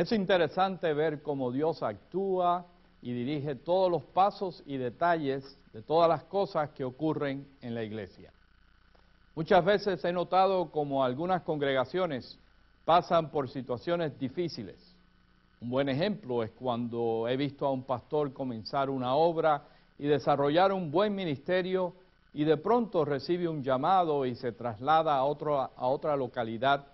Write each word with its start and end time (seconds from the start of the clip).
Es 0.00 0.12
interesante 0.12 0.94
ver 0.94 1.20
cómo 1.20 1.52
Dios 1.52 1.82
actúa 1.82 2.64
y 3.02 3.12
dirige 3.12 3.54
todos 3.54 3.90
los 3.90 4.02
pasos 4.02 4.62
y 4.64 4.78
detalles 4.78 5.58
de 5.74 5.82
todas 5.82 6.08
las 6.08 6.24
cosas 6.24 6.70
que 6.70 6.84
ocurren 6.84 7.46
en 7.60 7.74
la 7.74 7.82
iglesia. 7.82 8.32
Muchas 9.34 9.62
veces 9.62 10.02
he 10.02 10.10
notado 10.10 10.70
como 10.70 11.04
algunas 11.04 11.42
congregaciones 11.42 12.38
pasan 12.86 13.30
por 13.30 13.50
situaciones 13.50 14.18
difíciles. 14.18 14.78
Un 15.60 15.68
buen 15.68 15.90
ejemplo 15.90 16.42
es 16.42 16.50
cuando 16.52 17.28
he 17.28 17.36
visto 17.36 17.66
a 17.66 17.70
un 17.70 17.82
pastor 17.82 18.32
comenzar 18.32 18.88
una 18.88 19.14
obra 19.14 19.64
y 19.98 20.06
desarrollar 20.06 20.72
un 20.72 20.90
buen 20.90 21.14
ministerio 21.14 21.92
y 22.32 22.44
de 22.44 22.56
pronto 22.56 23.04
recibe 23.04 23.48
un 23.48 23.62
llamado 23.62 24.24
y 24.24 24.34
se 24.34 24.52
traslada 24.52 25.16
a, 25.16 25.24
otro, 25.24 25.60
a 25.60 25.86
otra 25.88 26.16
localidad, 26.16 26.86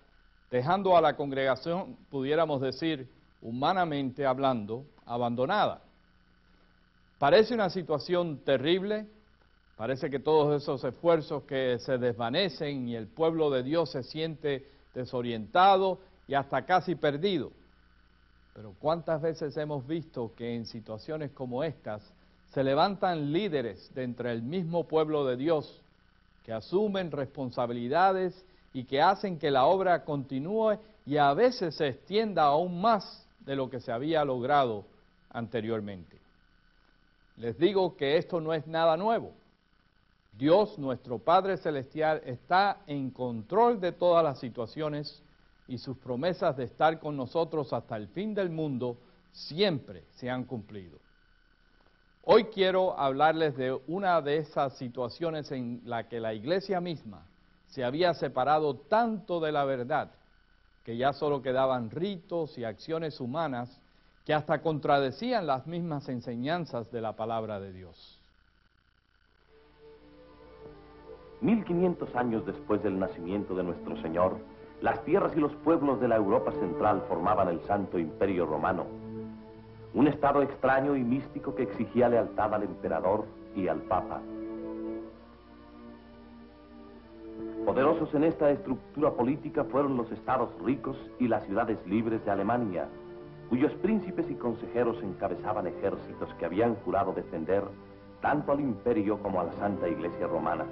dejando 0.50 0.97
a 0.97 1.00
la 1.00 1.16
congregación, 1.16 1.97
pudiéramos 2.11 2.61
decir, 2.61 3.08
humanamente 3.42 4.25
hablando, 4.27 4.84
abandonada. 5.05 5.80
Parece 7.19 7.55
una 7.55 7.70
situación 7.70 8.39
terrible, 8.44 9.06
parece 9.77 10.11
que 10.11 10.19
todos 10.19 10.62
esos 10.62 10.84
esfuerzos 10.84 11.44
que 11.44 11.78
se 11.78 11.98
desvanecen 11.98 12.89
y 12.89 12.97
el 12.97 13.06
pueblo 13.06 13.50
de 13.50 13.62
Dios 13.62 13.91
se 13.91 14.02
siente 14.02 14.69
desorientado 14.94 15.98
y 16.28 16.34
hasta 16.34 16.64
casi 16.67 16.94
perdido. 16.94 17.52
Pero 18.55 18.74
¿cuántas 18.78 19.20
veces 19.22 19.56
hemos 19.56 19.86
visto 19.86 20.33
que 20.34 20.55
en 20.55 20.67
situaciones 20.67 21.30
como 21.33 21.62
estas 21.62 22.02
se 22.52 22.64
levantan 22.64 23.33
líderes 23.33 23.92
de 23.94 24.02
entre 24.02 24.33
el 24.33 24.42
mismo 24.42 24.84
pueblo 24.84 25.27
de 25.27 25.36
Dios 25.36 25.83
que 26.44 26.52
asumen 26.52 27.11
responsabilidades 27.11 28.44
y 28.77 28.84
que 28.84 29.00
hacen 29.00 29.38
que 29.38 29.50
la 29.50 29.64
obra 29.64 30.05
continúe 30.05 30.78
y 31.06 31.16
a 31.16 31.32
veces 31.32 31.77
se 31.77 31.88
extienda 31.88 32.42
aún 32.42 32.78
más 32.78 33.27
de 33.41 33.56
lo 33.56 33.70
que 33.70 33.80
se 33.80 33.91
había 33.91 34.22
logrado 34.22 34.84
anteriormente? 35.30 36.20
Les 37.38 37.58
digo 37.58 37.96
que 37.96 38.18
esto 38.18 38.39
no 38.39 38.52
es 38.52 38.67
nada 38.67 38.98
nuevo. 38.98 39.33
Dios, 40.36 40.78
nuestro 40.78 41.18
Padre 41.18 41.56
Celestial, 41.56 42.20
está 42.27 42.83
en 42.86 43.11
control 43.11 43.80
de 43.80 43.92
todas 43.92 44.23
las 44.23 44.40
situaciones 44.40 45.22
y 45.68 45.78
sus 45.78 45.96
promesas 45.96 46.55
de 46.58 46.64
estar 46.64 47.01
con 47.01 47.17
nosotros 47.17 47.72
hasta 47.72 47.96
el 47.96 48.08
fin 48.08 48.34
del 48.34 48.51
mundo 48.51 48.98
siempre 49.33 50.05
se 50.17 50.28
han 50.28 50.45
cumplido. 50.45 50.98
Hoy 52.24 52.45
quiero 52.45 52.98
hablarles 53.01 53.56
de 53.56 53.72
una 53.86 54.20
de 54.20 54.36
esas 54.36 54.77
situaciones 54.77 55.51
en 55.51 55.80
la 55.86 56.11
que 56.11 56.20
la 56.20 56.34
iglesia 56.34 56.78
misma 56.78 57.24
se 57.68 57.84
había 57.84 58.14
separado 58.14 58.77
tanto 58.77 59.40
de 59.40 59.52
la 59.52 59.64
verdad 59.64 60.10
que 60.84 60.96
ya 60.96 61.12
solo 61.12 61.42
quedaban 61.42 61.90
ritos 61.90 62.56
y 62.58 62.64
acciones 62.64 63.20
humanas 63.20 63.80
que 64.24 64.34
hasta 64.34 64.62
contradecían 64.62 65.46
las 65.46 65.66
mismas 65.66 66.08
enseñanzas 66.08 66.90
de 66.90 67.00
la 67.00 67.14
palabra 67.14 67.60
de 67.60 67.72
Dios. 67.72 68.20
1500 71.40 72.14
años 72.16 72.46
después 72.46 72.82
del 72.82 72.98
nacimiento 72.98 73.54
de 73.54 73.62
nuestro 73.62 74.00
Señor, 74.00 74.38
las 74.80 75.04
tierras 75.04 75.36
y 75.36 75.40
los 75.40 75.52
pueblos 75.56 76.00
de 76.00 76.08
la 76.08 76.16
Europa 76.16 76.52
central 76.52 77.02
formaban 77.08 77.48
el 77.48 77.60
Santo 77.64 77.98
Imperio 77.98 78.46
Romano, 78.46 78.86
un 79.94 80.06
estado 80.08 80.42
extraño 80.42 80.96
y 80.96 81.02
místico 81.02 81.54
que 81.54 81.64
exigía 81.64 82.08
lealtad 82.08 82.54
al 82.54 82.62
emperador 82.62 83.27
y 83.54 83.68
al 83.68 83.80
papa. 83.83 84.20
Poderosos 87.66 88.14
en 88.14 88.22
esta 88.22 88.48
estructura 88.48 89.10
política 89.10 89.64
fueron 89.64 89.96
los 89.96 90.10
estados 90.12 90.50
ricos 90.64 90.96
y 91.18 91.27
las 91.27 91.44
ciudades 91.46 91.84
libres 91.84 92.24
de 92.24 92.30
Alemania, 92.30 92.86
cuyos 93.50 93.72
príncipes 93.82 94.30
y 94.30 94.36
consejeros 94.36 95.02
encabezaban 95.02 95.66
ejércitos 95.66 96.32
que 96.38 96.44
habían 96.46 96.77
jurado 96.77 97.12
defender 97.12 97.64
tanto 98.22 98.52
al 98.52 98.60
imperio 98.60 99.18
como 99.18 99.40
a 99.40 99.44
la 99.44 99.52
Santa 99.54 99.88
Iglesia 99.88 100.28
Romana. 100.28 100.64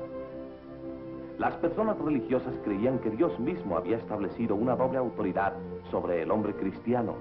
Las 1.37 1.56
personas 1.56 1.99
religiosas 1.99 2.55
creían 2.62 3.00
que 3.00 3.11
Dios 3.11 3.37
mismo 3.41 3.76
había 3.76 3.97
establecido 3.97 4.55
una 4.55 4.76
doble 4.76 4.99
autoridad 4.99 5.53
sobre 5.91 6.22
el 6.22 6.31
hombre 6.31 6.55
cristiano. 6.55 7.16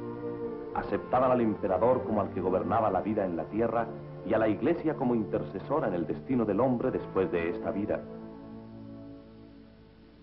Aceptaban 0.76 1.32
al 1.32 1.42
emperador 1.42 2.04
como 2.04 2.22
al 2.22 2.30
que 2.30 2.42
gobernaba 2.42 2.92
la 2.92 3.02
vida 3.02 3.26
en 3.26 3.36
la 3.36 3.46
tierra 3.46 3.88
y 4.24 4.36
a 4.36 4.38
la 4.38 4.48
iglesia 4.48 4.94
como 4.94 5.16
intercesora 5.16 5.88
en 5.88 5.96
el 5.96 6.06
destino 6.06 6.46
del 6.46 6.60
hombre 6.60 6.92
después 6.92 7.32
de 7.32 7.50
esta 7.50 7.72
vida. 7.72 8.00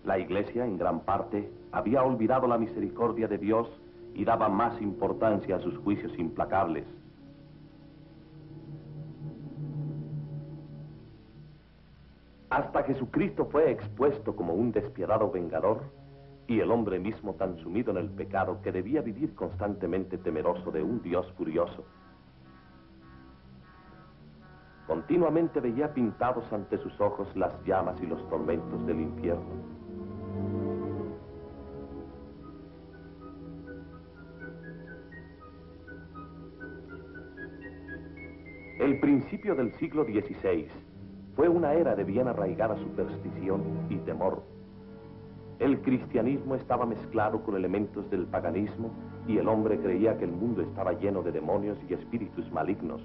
La 0.03 0.17
iglesia, 0.17 0.65
en 0.65 0.77
gran 0.77 1.01
parte, 1.01 1.51
había 1.71 2.03
olvidado 2.03 2.47
la 2.47 2.57
misericordia 2.57 3.27
de 3.27 3.37
Dios 3.37 3.67
y 4.13 4.25
daba 4.25 4.49
más 4.49 4.81
importancia 4.81 5.55
a 5.55 5.59
sus 5.59 5.77
juicios 5.77 6.17
implacables. 6.17 6.85
Hasta 12.49 12.83
Jesucristo 12.83 13.45
fue 13.45 13.71
expuesto 13.71 14.35
como 14.35 14.53
un 14.53 14.73
despiadado 14.73 15.31
vengador 15.31 15.83
y 16.47 16.59
el 16.59 16.69
hombre 16.69 16.99
mismo 16.99 17.35
tan 17.35 17.57
sumido 17.59 17.91
en 17.91 17.97
el 17.97 18.09
pecado 18.09 18.61
que 18.61 18.73
debía 18.73 19.01
vivir 19.01 19.33
constantemente 19.35 20.17
temeroso 20.17 20.69
de 20.69 20.83
un 20.83 21.01
Dios 21.01 21.31
furioso. 21.37 21.85
Continuamente 24.85 25.61
veía 25.61 25.93
pintados 25.93 26.43
ante 26.51 26.77
sus 26.79 26.99
ojos 26.99 27.33
las 27.37 27.53
llamas 27.63 27.95
y 28.01 28.07
los 28.07 28.27
tormentos 28.27 28.85
del 28.85 28.99
infierno. 28.99 29.80
El 38.91 38.99
principio 38.99 39.55
del 39.55 39.71
siglo 39.75 40.03
XVI 40.03 40.67
fue 41.37 41.47
una 41.47 41.73
era 41.75 41.95
de 41.95 42.03
bien 42.03 42.27
arraigada 42.27 42.75
superstición 42.75 43.63
y 43.89 43.95
temor. 43.99 44.43
El 45.59 45.81
cristianismo 45.81 46.55
estaba 46.55 46.85
mezclado 46.85 47.41
con 47.41 47.55
elementos 47.55 48.09
del 48.11 48.25
paganismo 48.25 48.91
y 49.29 49.37
el 49.37 49.47
hombre 49.47 49.79
creía 49.79 50.17
que 50.17 50.25
el 50.25 50.33
mundo 50.33 50.61
estaba 50.61 50.91
lleno 50.91 51.23
de 51.23 51.31
demonios 51.31 51.77
y 51.89 51.93
espíritus 51.93 52.51
malignos. 52.51 53.01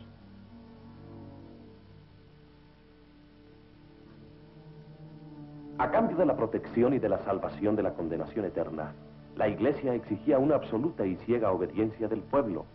A 5.79 5.89
cambio 5.93 6.17
de 6.17 6.27
la 6.27 6.37
protección 6.37 6.95
y 6.95 6.99
de 6.99 7.11
la 7.11 7.21
salvación 7.21 7.77
de 7.77 7.85
la 7.85 7.95
condenación 7.95 8.45
eterna, 8.45 8.93
la 9.37 9.49
Iglesia 9.49 9.95
exigía 9.95 10.41
una 10.41 10.57
absoluta 10.57 11.07
y 11.07 11.15
ciega 11.19 11.53
obediencia 11.53 12.09
del 12.09 12.23
pueblo. 12.23 12.67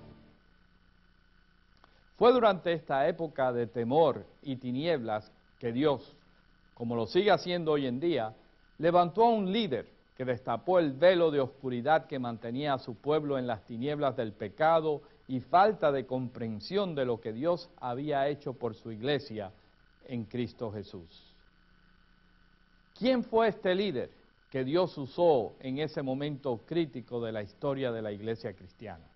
Fue 2.22 2.32
durante 2.34 2.72
esta 2.72 3.08
época 3.08 3.52
de 3.52 3.66
temor 3.66 4.24
y 4.44 4.58
tinieblas 4.58 5.32
que 5.58 5.72
Dios, 5.72 6.16
como 6.76 6.96
lo 6.96 7.08
sigue 7.08 7.32
haciendo 7.32 7.72
hoy 7.72 7.88
en 7.88 8.00
día, 8.00 8.36
levantó 8.78 9.24
a 9.24 9.32
un 9.32 9.52
líder 9.52 9.88
que 10.16 10.24
destapó 10.24 10.78
el 10.78 10.94
velo 10.94 11.32
de 11.32 11.40
oscuridad 11.40 12.06
que 12.06 12.20
mantenía 12.20 12.76
a 12.76 12.78
su 12.78 12.94
pueblo 12.94 13.40
en 13.40 13.48
las 13.48 13.66
tinieblas 13.66 14.16
del 14.16 14.34
pecado 14.34 15.02
y 15.28 15.40
falta 15.40 15.92
de 15.92 16.06
comprensión 16.06 16.94
de 16.94 17.06
lo 17.06 17.20
que 17.20 17.34
Dios 17.34 17.72
había 17.78 18.28
hecho 18.28 18.54
por 18.54 18.76
su 18.76 18.92
iglesia 18.92 19.52
en 20.06 20.26
Cristo 20.26 20.72
Jesús. 20.72 21.24
¿Quién 23.00 23.24
fue 23.24 23.48
este 23.48 23.74
líder 23.74 24.12
que 24.52 24.64
Dios 24.64 24.96
usó 24.96 25.54
en 25.60 25.80
ese 25.80 26.04
momento 26.04 26.60
crítico 26.68 27.20
de 27.20 27.32
la 27.32 27.42
historia 27.42 27.92
de 27.92 28.04
la 28.04 28.12
iglesia 28.12 28.54
cristiana? 28.54 29.08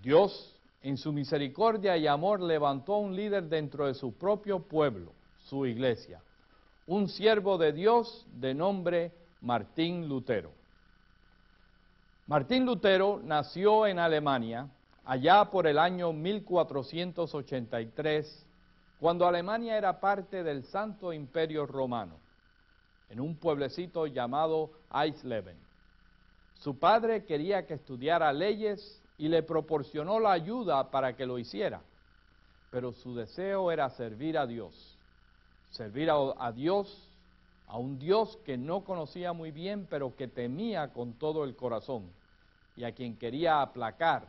Dios 0.00 0.57
en 0.82 0.96
su 0.96 1.12
misericordia 1.12 1.96
y 1.96 2.06
amor 2.06 2.40
levantó 2.40 2.98
un 2.98 3.16
líder 3.16 3.44
dentro 3.44 3.86
de 3.86 3.94
su 3.94 4.12
propio 4.12 4.60
pueblo, 4.60 5.12
su 5.44 5.66
iglesia, 5.66 6.20
un 6.86 7.08
siervo 7.08 7.58
de 7.58 7.72
Dios 7.72 8.24
de 8.34 8.54
nombre 8.54 9.10
Martín 9.40 10.08
Lutero. 10.08 10.52
Martín 12.26 12.66
Lutero 12.66 13.20
nació 13.24 13.86
en 13.86 13.98
Alemania 13.98 14.68
allá 15.04 15.46
por 15.46 15.66
el 15.66 15.78
año 15.78 16.12
1483, 16.12 18.46
cuando 19.00 19.26
Alemania 19.26 19.78
era 19.78 19.98
parte 19.98 20.42
del 20.42 20.64
Santo 20.64 21.10
Imperio 21.12 21.66
Romano, 21.66 22.16
en 23.08 23.20
un 23.20 23.36
pueblecito 23.36 24.06
llamado 24.06 24.70
Eisleben. 24.92 25.56
Su 26.58 26.78
padre 26.78 27.24
quería 27.24 27.66
que 27.66 27.74
estudiara 27.74 28.32
leyes 28.32 29.00
y 29.18 29.28
le 29.28 29.42
proporcionó 29.42 30.20
la 30.20 30.32
ayuda 30.32 30.90
para 30.90 31.14
que 31.14 31.26
lo 31.26 31.38
hiciera. 31.38 31.82
Pero 32.70 32.92
su 32.92 33.14
deseo 33.14 33.70
era 33.72 33.90
servir 33.90 34.38
a 34.38 34.46
Dios, 34.46 34.96
servir 35.70 36.10
a, 36.10 36.52
Dios, 36.52 37.10
a 37.66 37.78
un 37.78 37.98
Dios 37.98 38.38
que 38.44 38.56
no 38.56 38.84
conocía 38.84 39.32
muy 39.32 39.50
bien, 39.50 39.86
pero 39.90 40.14
que 40.14 40.28
temía 40.28 40.92
con 40.92 41.14
todo 41.14 41.44
el 41.44 41.56
corazón 41.56 42.10
y 42.76 42.84
a 42.84 42.92
quien 42.92 43.16
quería 43.16 43.60
aplacar 43.60 44.28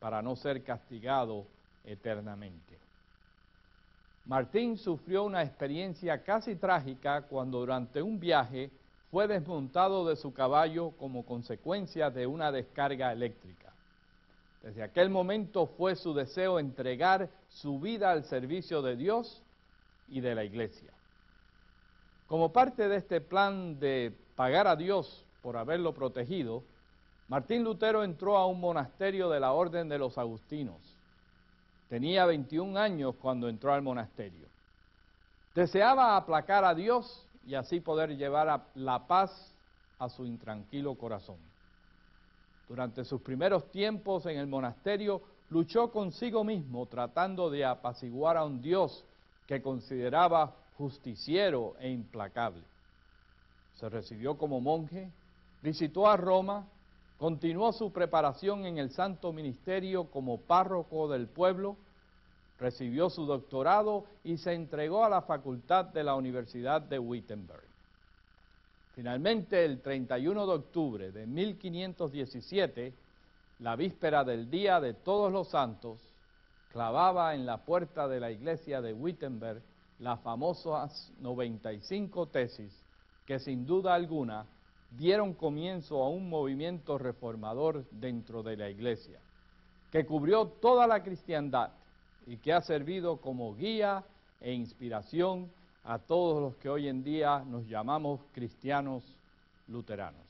para 0.00 0.22
no 0.22 0.34
ser 0.34 0.64
castigado 0.64 1.44
eternamente. 1.84 2.78
Martín 4.24 4.78
sufrió 4.78 5.24
una 5.24 5.42
experiencia 5.42 6.22
casi 6.22 6.54
trágica 6.54 7.22
cuando 7.22 7.58
durante 7.58 8.00
un 8.00 8.18
viaje 8.20 8.70
fue 9.10 9.26
desmontado 9.26 10.08
de 10.08 10.16
su 10.16 10.32
caballo 10.32 10.92
como 10.92 11.26
consecuencia 11.26 12.08
de 12.08 12.26
una 12.26 12.50
descarga 12.52 13.12
eléctrica. 13.12 13.71
Desde 14.62 14.82
aquel 14.84 15.10
momento 15.10 15.66
fue 15.66 15.96
su 15.96 16.14
deseo 16.14 16.58
entregar 16.58 17.28
su 17.48 17.80
vida 17.80 18.12
al 18.12 18.24
servicio 18.24 18.80
de 18.80 18.96
Dios 18.96 19.42
y 20.08 20.20
de 20.20 20.34
la 20.34 20.44
iglesia. 20.44 20.92
Como 22.28 22.52
parte 22.52 22.88
de 22.88 22.96
este 22.96 23.20
plan 23.20 23.80
de 23.80 24.16
pagar 24.36 24.68
a 24.68 24.76
Dios 24.76 25.24
por 25.42 25.56
haberlo 25.56 25.92
protegido, 25.92 26.62
Martín 27.28 27.64
Lutero 27.64 28.04
entró 28.04 28.36
a 28.36 28.46
un 28.46 28.60
monasterio 28.60 29.28
de 29.28 29.40
la 29.40 29.52
Orden 29.52 29.88
de 29.88 29.98
los 29.98 30.16
Agustinos. 30.16 30.80
Tenía 31.88 32.24
21 32.24 32.78
años 32.78 33.16
cuando 33.20 33.48
entró 33.48 33.72
al 33.72 33.82
monasterio. 33.82 34.46
Deseaba 35.54 36.16
aplacar 36.16 36.64
a 36.64 36.74
Dios 36.74 37.26
y 37.46 37.54
así 37.54 37.80
poder 37.80 38.16
llevar 38.16 38.66
la 38.74 39.06
paz 39.06 39.52
a 39.98 40.08
su 40.08 40.24
intranquilo 40.24 40.94
corazón. 40.94 41.51
Durante 42.72 43.04
sus 43.04 43.20
primeros 43.20 43.70
tiempos 43.70 44.24
en 44.24 44.38
el 44.38 44.46
monasterio, 44.46 45.20
luchó 45.50 45.90
consigo 45.90 46.42
mismo 46.42 46.86
tratando 46.86 47.50
de 47.50 47.66
apaciguar 47.66 48.38
a 48.38 48.46
un 48.46 48.62
Dios 48.62 49.04
que 49.46 49.60
consideraba 49.60 50.56
justiciero 50.78 51.74
e 51.80 51.90
implacable. 51.90 52.62
Se 53.74 53.90
recibió 53.90 54.38
como 54.38 54.62
monje, 54.62 55.10
visitó 55.60 56.08
a 56.08 56.16
Roma, 56.16 56.66
continuó 57.18 57.74
su 57.74 57.92
preparación 57.92 58.64
en 58.64 58.78
el 58.78 58.88
santo 58.88 59.34
ministerio 59.34 60.04
como 60.04 60.38
párroco 60.38 61.08
del 61.08 61.28
pueblo, 61.28 61.76
recibió 62.58 63.10
su 63.10 63.26
doctorado 63.26 64.06
y 64.24 64.38
se 64.38 64.54
entregó 64.54 65.04
a 65.04 65.10
la 65.10 65.20
facultad 65.20 65.84
de 65.84 66.04
la 66.04 66.14
Universidad 66.14 66.80
de 66.80 66.98
Wittenberg. 66.98 67.71
Finalmente, 68.94 69.64
el 69.64 69.80
31 69.80 70.46
de 70.46 70.52
octubre 70.52 71.12
de 71.12 71.26
1517, 71.26 72.92
la 73.60 73.74
víspera 73.74 74.22
del 74.22 74.50
Día 74.50 74.80
de 74.80 74.92
Todos 74.92 75.32
los 75.32 75.48
Santos, 75.48 75.98
clavaba 76.72 77.34
en 77.34 77.46
la 77.46 77.58
puerta 77.64 78.06
de 78.06 78.20
la 78.20 78.30
iglesia 78.30 78.80
de 78.80 78.92
Wittenberg 78.92 79.62
las 79.98 80.20
famosas 80.20 81.12
95 81.20 82.26
tesis 82.26 82.72
que 83.26 83.38
sin 83.38 83.66
duda 83.66 83.94
alguna 83.94 84.46
dieron 84.90 85.32
comienzo 85.32 86.02
a 86.02 86.08
un 86.08 86.28
movimiento 86.28 86.98
reformador 86.98 87.88
dentro 87.90 88.42
de 88.42 88.56
la 88.56 88.68
iglesia, 88.68 89.20
que 89.90 90.04
cubrió 90.04 90.48
toda 90.48 90.86
la 90.86 91.02
cristiandad 91.02 91.70
y 92.26 92.36
que 92.36 92.52
ha 92.52 92.60
servido 92.60 93.18
como 93.18 93.54
guía 93.54 94.04
e 94.40 94.52
inspiración 94.52 95.50
a 95.84 95.98
todos 95.98 96.40
los 96.40 96.56
que 96.56 96.68
hoy 96.68 96.88
en 96.88 97.02
día 97.02 97.44
nos 97.46 97.66
llamamos 97.66 98.20
cristianos 98.32 99.02
luteranos. 99.68 100.26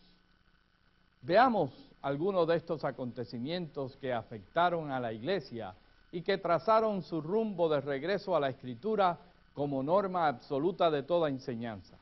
Veamos 1.22 1.70
algunos 2.00 2.48
de 2.48 2.56
estos 2.56 2.84
acontecimientos 2.84 3.96
que 3.96 4.12
afectaron 4.12 4.90
a 4.90 4.98
la 4.98 5.12
iglesia 5.12 5.74
y 6.10 6.22
que 6.22 6.38
trazaron 6.38 7.02
su 7.02 7.20
rumbo 7.20 7.68
de 7.68 7.80
regreso 7.80 8.34
a 8.34 8.40
la 8.40 8.48
escritura 8.48 9.18
como 9.54 9.82
norma 9.82 10.26
absoluta 10.26 10.90
de 10.90 11.02
toda 11.02 11.28
enseñanza. 11.28 11.96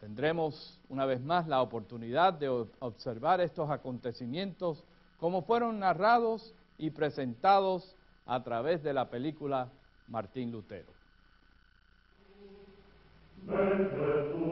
Tendremos 0.00 0.78
una 0.88 1.06
vez 1.06 1.20
más 1.20 1.48
la 1.48 1.60
oportunidad 1.60 2.32
de 2.34 2.48
observar 2.78 3.40
estos 3.40 3.68
acontecimientos 3.70 4.84
como 5.18 5.42
fueron 5.42 5.80
narrados 5.80 6.54
y 6.78 6.90
presentados 6.90 7.96
a 8.26 8.42
través 8.44 8.82
de 8.82 8.92
la 8.92 9.10
película 9.10 9.68
Martín 10.06 10.52
Lutero. 10.52 10.97
Mentre 13.46 14.24
tu 14.32 14.47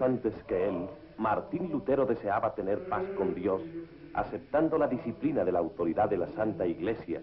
antes 0.00 0.34
que 0.44 0.68
él, 0.68 0.88
Martín 1.18 1.70
Lutero 1.70 2.06
deseaba 2.06 2.54
tener 2.54 2.88
paz 2.88 3.04
con 3.16 3.34
Dios, 3.34 3.60
aceptando 4.14 4.78
la 4.78 4.88
disciplina 4.88 5.44
de 5.44 5.52
la 5.52 5.58
autoridad 5.58 6.08
de 6.08 6.18
la 6.18 6.28
Santa 6.28 6.66
Iglesia. 6.66 7.22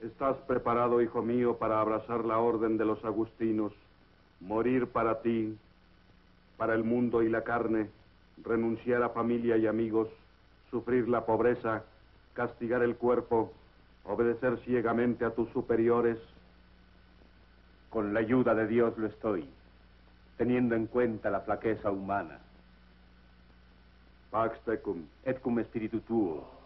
¿Estás 0.00 0.36
preparado, 0.46 1.02
hijo 1.02 1.22
mío, 1.22 1.56
para 1.56 1.80
abrazar 1.80 2.24
la 2.24 2.38
orden 2.38 2.78
de 2.78 2.86
los 2.86 3.04
agustinos, 3.04 3.72
morir 4.40 4.86
para 4.86 5.20
ti, 5.20 5.58
para 6.56 6.74
el 6.74 6.84
mundo 6.84 7.22
y 7.22 7.28
la 7.28 7.42
carne, 7.42 7.90
renunciar 8.42 9.02
a 9.02 9.10
familia 9.10 9.56
y 9.56 9.66
amigos, 9.66 10.08
sufrir 10.70 11.08
la 11.08 11.26
pobreza, 11.26 11.84
castigar 12.32 12.82
el 12.82 12.96
cuerpo, 12.96 13.52
obedecer 14.04 14.58
ciegamente 14.64 15.24
a 15.24 15.34
tus 15.34 15.48
superiores, 15.50 16.18
con 17.90 18.14
la 18.14 18.20
ayuda 18.20 18.54
de 18.54 18.66
Dios 18.66 18.96
lo 18.96 19.08
estoy, 19.08 19.48
teniendo 20.38 20.74
en 20.74 20.86
cuenta 20.86 21.28
la 21.28 21.40
flaqueza 21.40 21.90
humana. 21.90 22.38
Pax 24.30 24.60
tecum. 24.64 25.04
Et 25.24 25.40
cum 25.40 25.58
spiritu 25.64 26.00
tuo. 26.00 26.59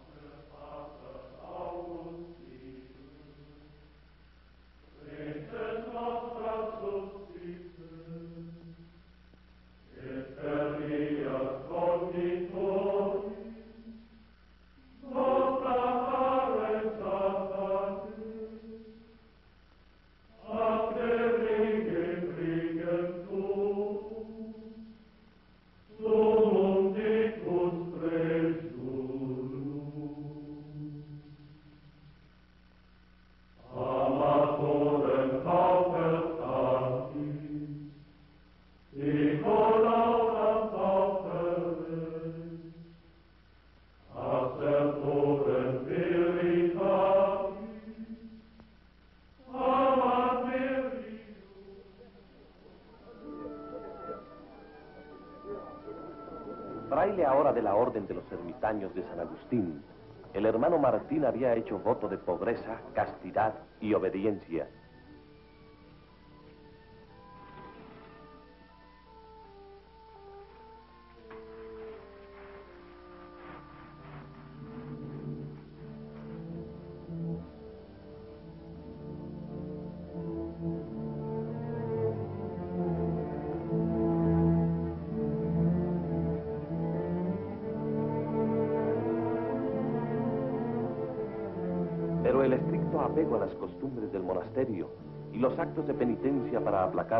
La 57.65 57.75
orden 57.75 58.05
de 58.05 58.13
los 58.13 58.31
ermitaños 58.31 58.93
de 58.93 59.01
San 59.09 59.19
Agustín, 59.19 59.81
el 60.35 60.45
hermano 60.45 60.77
Martín 60.77 61.25
había 61.25 61.55
hecho 61.55 61.79
voto 61.79 62.07
de 62.07 62.19
pobreza, 62.19 62.79
castidad 62.93 63.55
y 63.81 63.95
obediencia. 63.95 64.67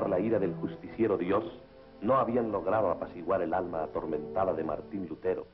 La 0.10 0.20
ira 0.20 0.40
del 0.40 0.56
justiciero 0.56 1.18
Dios 1.18 1.44
no 2.02 2.16
habían 2.18 2.52
logrado 2.52 2.90
apaciguar 2.90 3.42
el 3.42 3.54
alma 3.54 3.84
atormentada 3.84 4.54
de 4.54 4.64
Martín 4.64 5.08
Lutero. 5.08 5.46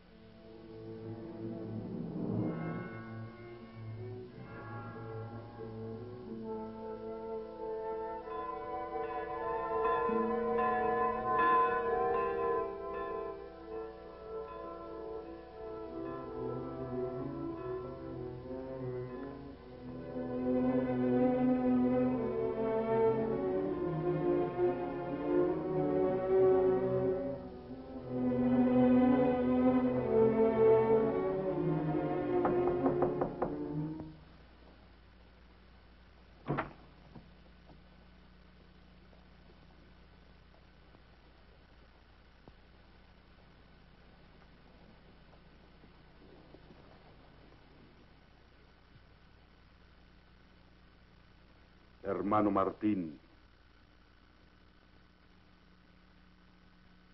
Hermano 52.11 52.51
Martín, 52.51 53.17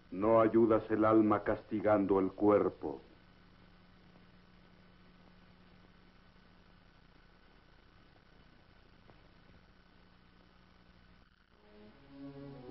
no 0.09 0.41
ayudas 0.41 0.89
el 0.89 1.05
alma 1.05 1.43
castigando 1.43 2.19
el 2.19 2.31
cuerpo. 2.31 2.99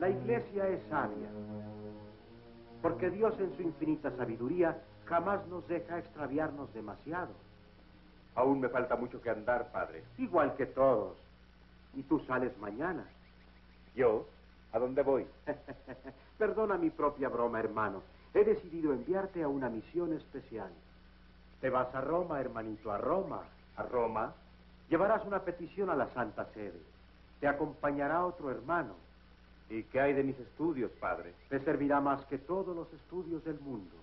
La 0.01 0.11
iglesia 0.11 0.69
es 0.69 0.83
sabia, 0.91 1.29
porque 2.83 3.09
Dios 3.11 3.39
en 3.39 3.57
su 3.57 3.63
infinita 3.63 4.11
sabiduría 4.17 4.83
jamás 5.05 5.47
nos 5.47 5.67
deja 5.69 6.01
extraviarnos 6.01 6.75
demasiado. 6.75 7.33
Aún 8.35 8.61
me 8.61 8.69
falta 8.69 8.97
mucho 8.97 9.23
que 9.23 9.31
andar, 9.31 9.71
padre. 9.71 10.03
Igual 10.19 10.57
que 10.57 10.67
todos. 10.67 11.26
Y 11.97 12.03
tú 12.05 12.21
sales 12.21 12.57
mañana. 12.59 13.05
¿Yo? 13.97 14.27
¿A 14.73 14.79
dónde 14.79 15.03
voy? 15.03 15.27
Perdona 16.39 16.77
mi 16.77 16.91
propia 16.91 17.29
broma, 17.29 17.59
hermano. 17.59 18.03
He 18.35 18.45
decidido 18.45 18.93
enviarte 18.93 19.43
a 19.43 19.49
una 19.49 19.71
misión 19.71 20.13
especial. 20.13 20.71
Te 21.61 21.71
vas 21.71 21.93
a 21.95 22.03
Roma, 22.03 22.41
hermanito, 22.41 22.93
a 22.93 22.99
Roma. 22.99 23.43
¿A 23.77 23.83
Roma? 23.83 24.35
Llevarás 24.91 25.25
una 25.25 25.41
petición 25.41 25.91
a 25.91 25.97
la 25.97 26.09
Santa 26.13 26.45
Sede. 26.53 26.81
Te 27.41 27.49
acompañará 27.49 28.25
otro 28.25 28.51
hermano. 28.51 28.95
¿Y 29.69 29.83
qué 29.85 30.01
hay 30.01 30.13
de 30.13 30.23
mis 30.23 30.39
estudios, 30.39 30.91
padre? 31.01 31.33
Te 31.49 31.59
servirá 31.61 32.01
más 32.01 32.25
que 32.27 32.39
todos 32.39 32.77
los 32.77 32.93
estudios 32.93 33.43
del 33.45 33.59
mundo. 33.61 33.97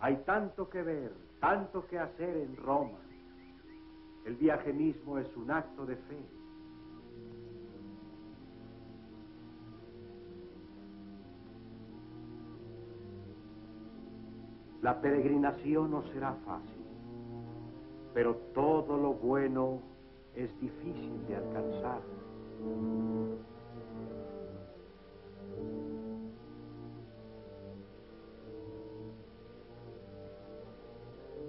Hay 0.00 0.16
tanto 0.24 0.70
que 0.70 0.82
ver, 0.82 1.12
tanto 1.40 1.86
que 1.86 1.98
hacer 1.98 2.36
en 2.36 2.56
Roma. 2.56 2.98
El 4.24 4.36
viaje 4.36 4.72
mismo 4.72 5.18
es 5.18 5.36
un 5.36 5.50
acto 5.50 5.84
de 5.84 5.96
fe. 5.96 6.18
La 14.82 15.00
peregrinación 15.00 15.90
no 15.90 16.02
será 16.12 16.34
fácil, 16.44 16.84
pero 18.14 18.36
todo 18.54 18.96
lo 18.96 19.14
bueno 19.14 19.80
es 20.34 20.48
difícil 20.60 21.26
de 21.26 21.36
alcanzar. 21.36 22.00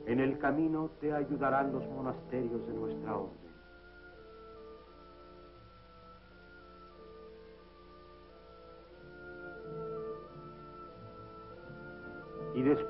En 0.06 0.22
el 0.22 0.38
camino 0.40 0.90
te 1.02 1.14
ayudarán 1.14 1.74
los 1.74 1.86
monasterios 1.90 2.66
de 2.66 2.74
nuestra 2.74 3.18
orden. 3.18 3.47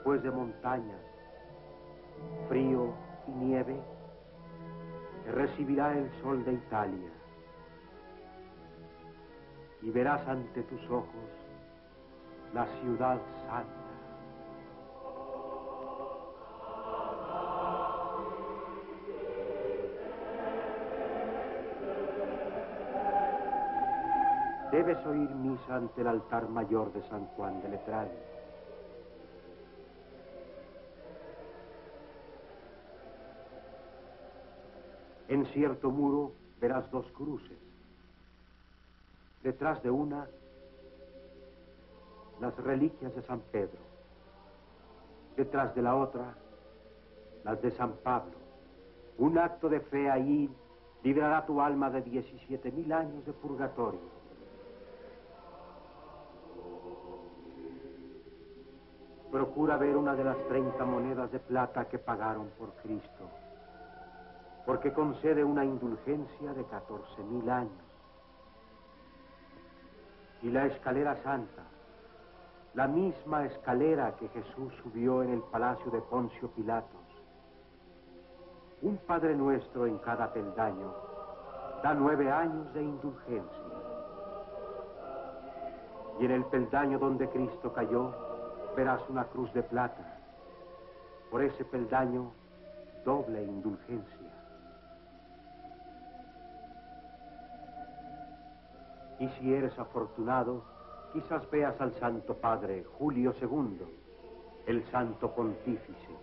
Después 0.08 0.24
de 0.24 0.32
montañas, 0.32 1.02
frío 2.48 2.94
y 3.28 3.32
nieve, 3.32 3.78
recibirá 5.34 5.98
el 5.98 6.10
sol 6.22 6.46
de 6.46 6.54
Italia. 6.54 7.10
Y 9.82 9.92
verás 9.92 10.26
ante 10.26 10.64
tus 10.64 10.82
ojos 10.90 11.10
la 12.54 12.66
ciudad 12.80 13.20
santa. 13.50 13.74
Debes 24.72 25.06
oír 25.06 25.30
misa 25.36 25.76
ante 25.76 26.00
el 26.00 26.08
altar 26.08 26.48
mayor 26.48 26.94
de 26.94 27.02
San 27.10 27.26
Juan 27.36 27.62
de 27.62 27.70
Letrán. 27.70 28.08
En 35.28 35.46
cierto 35.48 35.92
muro 35.92 36.32
verás 36.60 36.90
dos 36.90 37.06
cruces. 37.12 37.58
Detrás 39.44 39.82
de 39.84 39.92
una, 39.92 40.28
las 42.40 42.56
reliquias 42.58 43.14
de 43.14 43.22
San 43.24 43.42
Pedro. 43.52 43.80
Detrás 45.36 45.76
de 45.76 45.82
la 45.82 45.96
otra, 45.96 46.34
las 47.44 47.62
de 47.62 47.72
San 47.72 47.94
Pablo. 48.04 48.36
Un 49.18 49.38
acto 49.38 49.68
de 49.70 49.82
fe 49.82 50.10
ahí 50.10 50.50
librará 51.04 51.46
tu 51.46 51.62
alma 51.62 51.90
de 51.90 52.02
17 52.02 52.72
mil 52.72 52.92
años 52.94 53.26
de 53.26 53.34
purgatorio. 53.34 54.18
Procura 59.32 59.76
ver 59.78 59.98
una 59.98 60.16
de 60.16 60.24
las 60.24 60.38
30 60.48 60.86
monedas 60.86 61.32
de 61.32 61.40
plata 61.40 61.86
que 61.86 62.00
pagaron 62.00 62.50
por 62.58 62.72
Cristo 62.82 63.30
porque 64.68 64.92
concede 64.92 65.46
una 65.46 65.64
indulgencia 65.64 66.54
de 66.54 66.66
14 66.66 67.24
mil 67.24 67.50
años. 67.50 67.72
Y 70.42 70.50
la 70.52 70.66
escalera 70.66 71.16
santa, 71.24 71.64
la 72.74 72.86
misma 72.86 73.46
escalera 73.46 74.14
que 74.18 74.28
Jesús 74.28 74.74
subió 74.84 75.24
en 75.24 75.32
el 75.32 75.42
palacio 75.44 75.90
de 75.90 76.02
Poncio 76.02 76.50
Pilatos, 76.50 77.00
un 78.82 78.98
Padre 78.98 79.36
Nuestro 79.38 79.88
en 79.88 80.00
cada 80.00 80.34
peldaño, 80.34 80.94
da 81.82 81.94
nueve 81.94 82.30
años 82.30 82.72
de 82.74 82.84
indulgencia. 82.84 83.64
Y 86.20 86.26
en 86.26 86.32
el 86.32 86.44
peldaño 86.44 87.00
donde 87.00 87.30
Cristo 87.30 87.72
cayó, 87.72 88.14
verás 88.76 89.02
una 89.08 89.24
cruz 89.24 89.52
de 89.54 89.64
plata. 89.64 90.20
Por 91.32 91.42
ese 91.42 91.64
peldaño, 91.64 92.32
doble 93.06 93.44
indulgencia. 93.44 94.37
Y 99.20 99.28
si 99.30 99.54
eres 99.54 99.78
afortunado, 99.80 100.64
quizás 101.14 101.50
veas 101.50 101.80
al 101.82 101.94
Santo 102.00 102.36
Padre 102.36 102.86
Julio 102.98 103.34
II, 103.42 103.82
el 104.68 104.86
Santo 104.92 105.34
Pontífice. 105.34 106.16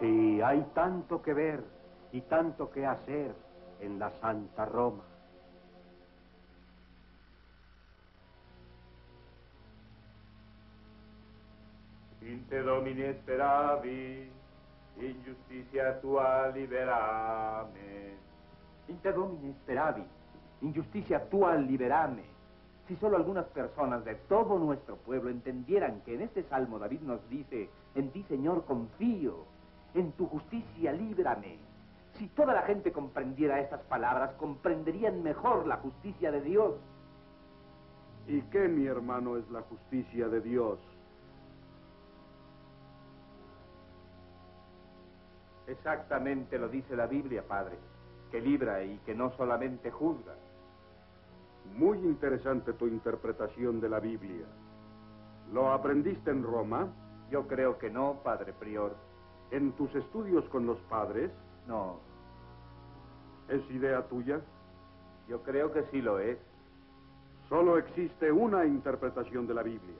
Sí, 0.00 0.40
hay 0.42 0.62
tanto 0.74 1.22
que 1.22 1.34
ver 1.34 1.64
y 2.12 2.20
tanto 2.22 2.70
que 2.70 2.86
hacer 2.86 3.47
en 3.80 3.98
la 3.98 4.10
Santa 4.20 4.64
Roma. 4.64 5.02
Inte 12.20 12.62
domine 12.62 13.14
speravi, 13.14 14.30
injusticia 14.96 15.98
tua 16.00 16.48
liberame. 16.48 18.16
Inte 18.86 19.12
domine 19.12 19.54
speravi, 19.62 20.04
injusticia 20.60 21.20
tua 21.20 21.54
liberame. 21.54 22.24
Si 22.86 22.96
solo 22.96 23.16
algunas 23.16 23.46
personas 23.46 24.04
de 24.04 24.14
todo 24.28 24.58
nuestro 24.58 24.96
pueblo 24.96 25.30
entendieran 25.30 26.00
que 26.02 26.14
en 26.14 26.22
este 26.22 26.42
salmo 26.44 26.78
David 26.78 27.00
nos 27.00 27.26
dice, 27.28 27.68
en 27.94 28.10
ti 28.10 28.24
Señor 28.28 28.64
confío, 28.64 29.44
en 29.94 30.12
tu 30.12 30.26
justicia 30.26 30.92
líbrame. 30.92 31.67
Si 32.18 32.26
toda 32.28 32.52
la 32.52 32.62
gente 32.62 32.90
comprendiera 32.90 33.60
estas 33.60 33.80
palabras, 33.82 34.32
comprenderían 34.34 35.22
mejor 35.22 35.66
la 35.66 35.76
justicia 35.76 36.32
de 36.32 36.40
Dios. 36.40 36.74
¿Y 38.26 38.42
qué, 38.42 38.68
mi 38.68 38.86
hermano, 38.86 39.36
es 39.36 39.48
la 39.50 39.62
justicia 39.62 40.28
de 40.28 40.40
Dios? 40.40 40.78
Exactamente 45.68 46.58
lo 46.58 46.68
dice 46.68 46.96
la 46.96 47.06
Biblia, 47.06 47.44
Padre, 47.46 47.78
que 48.32 48.40
libra 48.40 48.82
y 48.82 48.98
que 48.98 49.14
no 49.14 49.30
solamente 49.36 49.90
juzga. 49.90 50.34
Muy 51.76 51.98
interesante 51.98 52.72
tu 52.72 52.86
interpretación 52.86 53.80
de 53.80 53.88
la 53.88 54.00
Biblia. 54.00 54.46
¿Lo 55.52 55.70
aprendiste 55.70 56.30
en 56.30 56.42
Roma? 56.42 56.88
Yo 57.30 57.46
creo 57.46 57.78
que 57.78 57.90
no, 57.90 58.20
Padre 58.24 58.54
Prior. 58.54 58.96
¿En 59.50 59.72
tus 59.72 59.94
estudios 59.94 60.44
con 60.48 60.66
los 60.66 60.78
padres? 60.90 61.30
No, 61.66 62.00
¿Es 63.48 63.70
idea 63.70 64.02
tuya? 64.08 64.40
yo 65.28 65.42
creo 65.42 65.72
que 65.72 65.84
sí 65.90 66.00
lo 66.00 66.18
es. 66.18 66.38
Solo 67.48 67.78
existe 67.78 68.32
una 68.32 68.66
interpretación 68.66 69.46
de 69.46 69.54
la 69.54 69.62
Biblia, 69.62 69.96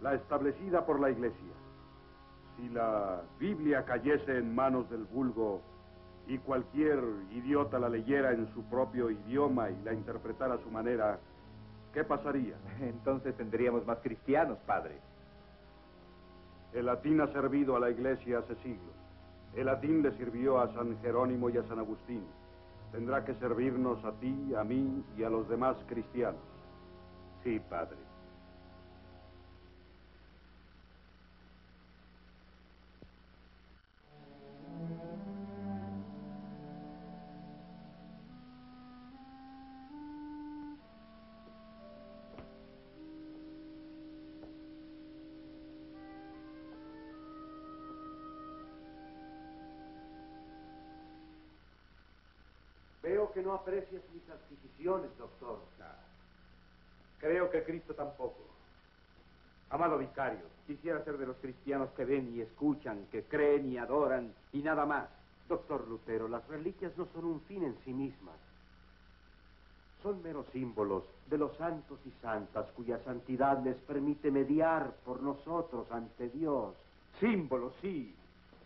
la 0.00 0.14
establecida 0.14 0.86
por 0.86 1.00
la 1.00 1.10
Iglesia. 1.10 1.52
Si 2.56 2.68
la 2.68 3.22
Biblia 3.38 3.84
cayese 3.84 4.38
en 4.38 4.54
manos 4.54 4.88
del 4.90 5.04
vulgo, 5.04 5.60
y 6.26 6.38
cualquier 6.38 7.02
idiota 7.32 7.78
la 7.78 7.90
leyera 7.90 8.32
en 8.32 8.50
su 8.54 8.62
propio 8.64 9.10
idioma 9.10 9.68
y 9.68 9.76
la 9.84 9.92
interpretara 9.92 10.54
a 10.54 10.58
su 10.58 10.70
manera, 10.70 11.18
¿qué 11.92 12.02
pasaría? 12.02 12.54
Entonces 12.80 13.36
tendríamos 13.36 13.84
más 13.86 13.98
cristianos, 13.98 14.58
padre. 14.66 14.96
El 16.72 16.86
latín 16.86 17.20
ha 17.20 17.26
servido 17.28 17.76
a 17.76 17.80
la 17.80 17.90
iglesia 17.90 18.38
hace 18.38 18.54
siglos. 18.56 18.94
El 19.54 19.66
latín 19.66 20.02
le 20.02 20.16
sirvió 20.16 20.58
a 20.58 20.72
San 20.72 20.98
Jerónimo 21.02 21.50
y 21.50 21.58
a 21.58 21.62
San 21.68 21.78
Agustín. 21.78 22.24
Tendrá 22.94 23.24
que 23.24 23.34
servirnos 23.34 24.04
a 24.04 24.12
ti, 24.20 24.54
a 24.54 24.62
mí 24.62 25.02
y 25.18 25.24
a 25.24 25.28
los 25.28 25.48
demás 25.48 25.76
cristianos. 25.88 26.40
Sí, 27.42 27.60
padre. 27.68 28.03
Aprecias 53.64 54.02
mis 54.12 54.28
adquisiciones, 54.28 55.10
doctor. 55.16 55.58
Creo 57.18 57.50
que 57.50 57.64
Cristo 57.64 57.94
tampoco. 57.94 58.44
Amado 59.70 59.96
vicario, 59.96 60.44
quisiera 60.66 61.02
ser 61.02 61.16
de 61.16 61.26
los 61.26 61.36
cristianos 61.38 61.88
que 61.96 62.04
ven 62.04 62.30
y 62.34 62.42
escuchan, 62.42 63.06
que 63.10 63.22
creen 63.22 63.72
y 63.72 63.78
adoran 63.78 64.34
y 64.52 64.58
nada 64.58 64.84
más. 64.84 65.08
Doctor 65.48 65.88
Lutero, 65.88 66.28
las 66.28 66.46
reliquias 66.48 66.96
no 66.98 67.06
son 67.14 67.24
un 67.24 67.40
fin 67.42 67.64
en 67.64 67.76
sí 67.84 67.92
mismas. 67.92 68.36
Son 70.02 70.22
meros 70.22 70.46
símbolos 70.52 71.04
de 71.30 71.38
los 71.38 71.56
santos 71.56 71.98
y 72.04 72.10
santas 72.20 72.66
cuya 72.76 72.98
santidad 73.04 73.62
les 73.64 73.76
permite 73.76 74.30
mediar 74.30 74.92
por 75.06 75.22
nosotros 75.22 75.90
ante 75.90 76.28
Dios. 76.28 76.74
Símbolos, 77.18 77.72
sí, 77.80 78.14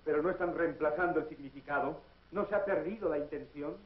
pero 0.05 0.23
no 0.23 0.31
están 0.31 0.57
reemplazando 0.57 1.21
el 1.21 1.29
significado. 1.29 2.01
¿No 2.33 2.47
se 2.47 2.57
ha 2.57 2.65
perdido 2.65 3.09
la 3.09 3.19
intención? 3.19 3.77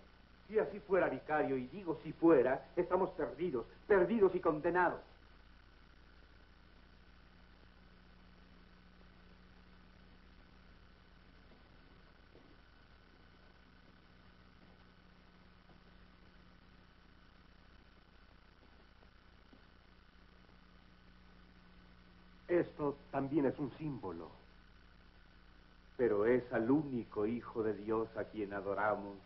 Si 0.53 0.59
así 0.59 0.81
fuera, 0.81 1.09
vicario, 1.09 1.57
y 1.57 1.67
digo 1.69 1.99
si 2.03 2.13
fuera, 2.13 2.63
estamos 2.77 3.09
perdidos, 3.13 3.65
perdidos 3.87 4.35
y 4.35 4.41
condenados. 4.41 5.01
Esto 22.47 22.99
también 23.11 23.47
es 23.47 23.59
un 23.59 23.73
símbolo. 23.79 24.29
Pero 25.97 26.27
es 26.27 26.43
al 26.53 26.71
único 26.71 27.25
Hijo 27.25 27.63
de 27.63 27.73
Dios 27.73 28.15
a 28.19 28.25
quien 28.25 28.53
adoramos, 28.53 29.17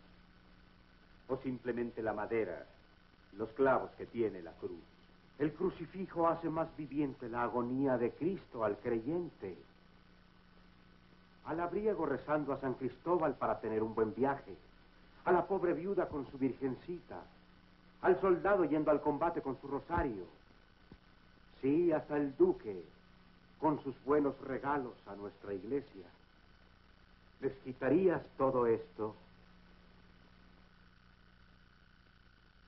o 1.27 1.37
simplemente 1.37 2.01
la 2.01 2.13
madera, 2.13 2.65
los 3.33 3.49
clavos 3.49 3.91
que 3.91 4.05
tiene 4.05 4.41
la 4.41 4.51
cruz. 4.53 4.81
El 5.39 5.53
crucifijo 5.53 6.27
hace 6.27 6.49
más 6.49 6.67
viviente 6.75 7.29
la 7.29 7.43
agonía 7.43 7.97
de 7.97 8.11
Cristo 8.11 8.63
al 8.63 8.77
creyente. 8.77 9.55
Al 11.45 11.59
abriego 11.59 12.05
rezando 12.05 12.53
a 12.53 12.59
San 12.59 12.73
Cristóbal 12.73 13.35
para 13.35 13.59
tener 13.59 13.83
un 13.83 13.93
buen 13.93 14.13
viaje. 14.15 14.55
A 15.25 15.31
la 15.31 15.45
pobre 15.45 15.73
viuda 15.73 16.07
con 16.07 16.25
su 16.31 16.37
virgencita. 16.37 17.21
Al 18.01 18.19
soldado 18.19 18.65
yendo 18.65 18.89
al 18.89 19.01
combate 19.01 19.41
con 19.41 19.59
su 19.61 19.67
rosario. 19.67 20.25
Sí, 21.61 21.91
hasta 21.91 22.17
el 22.17 22.35
duque 22.35 22.83
con 23.59 23.81
sus 23.83 23.95
buenos 24.05 24.39
regalos 24.41 24.93
a 25.07 25.15
nuestra 25.15 25.53
iglesia. 25.53 26.05
¿Les 27.41 27.53
quitarías 27.59 28.21
todo 28.37 28.65
esto? 28.65 29.15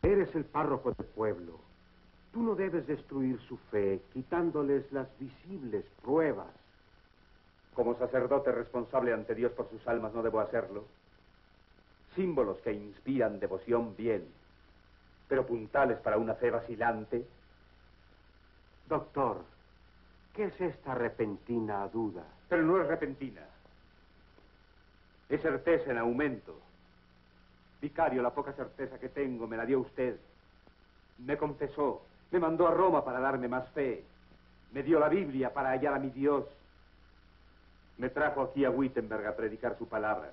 Eres 0.01 0.33
el 0.35 0.45
párroco 0.45 0.91
del 0.91 1.07
pueblo. 1.07 1.59
Tú 2.31 2.41
no 2.41 2.55
debes 2.55 2.87
destruir 2.87 3.39
su 3.47 3.57
fe 3.71 4.01
quitándoles 4.13 4.91
las 4.91 5.07
visibles 5.19 5.83
pruebas. 6.01 6.53
Como 7.73 7.97
sacerdote 7.97 8.51
responsable 8.51 9.13
ante 9.13 9.35
Dios 9.35 9.51
por 9.53 9.69
sus 9.69 9.85
almas 9.87 10.13
no 10.13 10.21
debo 10.21 10.39
hacerlo. 10.39 10.85
Símbolos 12.15 12.57
que 12.59 12.71
inspiran 12.71 13.39
devoción 13.39 13.95
bien, 13.95 14.25
pero 15.27 15.45
puntales 15.45 15.97
para 15.99 16.17
una 16.17 16.35
fe 16.35 16.49
vacilante. 16.49 17.25
Doctor, 18.87 19.43
¿qué 20.33 20.45
es 20.45 20.61
esta 20.61 20.95
repentina 20.95 21.87
duda? 21.87 22.23
Pero 22.47 22.63
no 22.63 22.81
es 22.81 22.87
repentina. 22.87 23.41
Es 25.29 25.41
certeza 25.41 25.91
en 25.91 25.97
aumento. 25.97 26.59
Vicario, 27.81 28.21
la 28.21 28.33
poca 28.33 28.53
certeza 28.53 28.99
que 28.99 29.09
tengo 29.09 29.47
me 29.47 29.57
la 29.57 29.65
dio 29.65 29.79
usted. 29.79 30.17
Me 31.19 31.37
confesó, 31.37 32.01
me 32.31 32.39
mandó 32.39 32.67
a 32.67 32.73
Roma 32.73 33.03
para 33.03 33.19
darme 33.19 33.47
más 33.47 33.67
fe. 33.69 34.03
Me 34.71 34.83
dio 34.83 34.99
la 34.99 35.09
Biblia 35.09 35.53
para 35.53 35.69
hallar 35.69 35.93
a 35.93 35.99
mi 35.99 36.09
Dios. 36.09 36.45
Me 37.97 38.09
trajo 38.09 38.41
aquí 38.41 38.65
a 38.65 38.69
Wittenberg 38.69 39.25
a 39.25 39.35
predicar 39.35 39.77
su 39.77 39.87
palabra. 39.87 40.31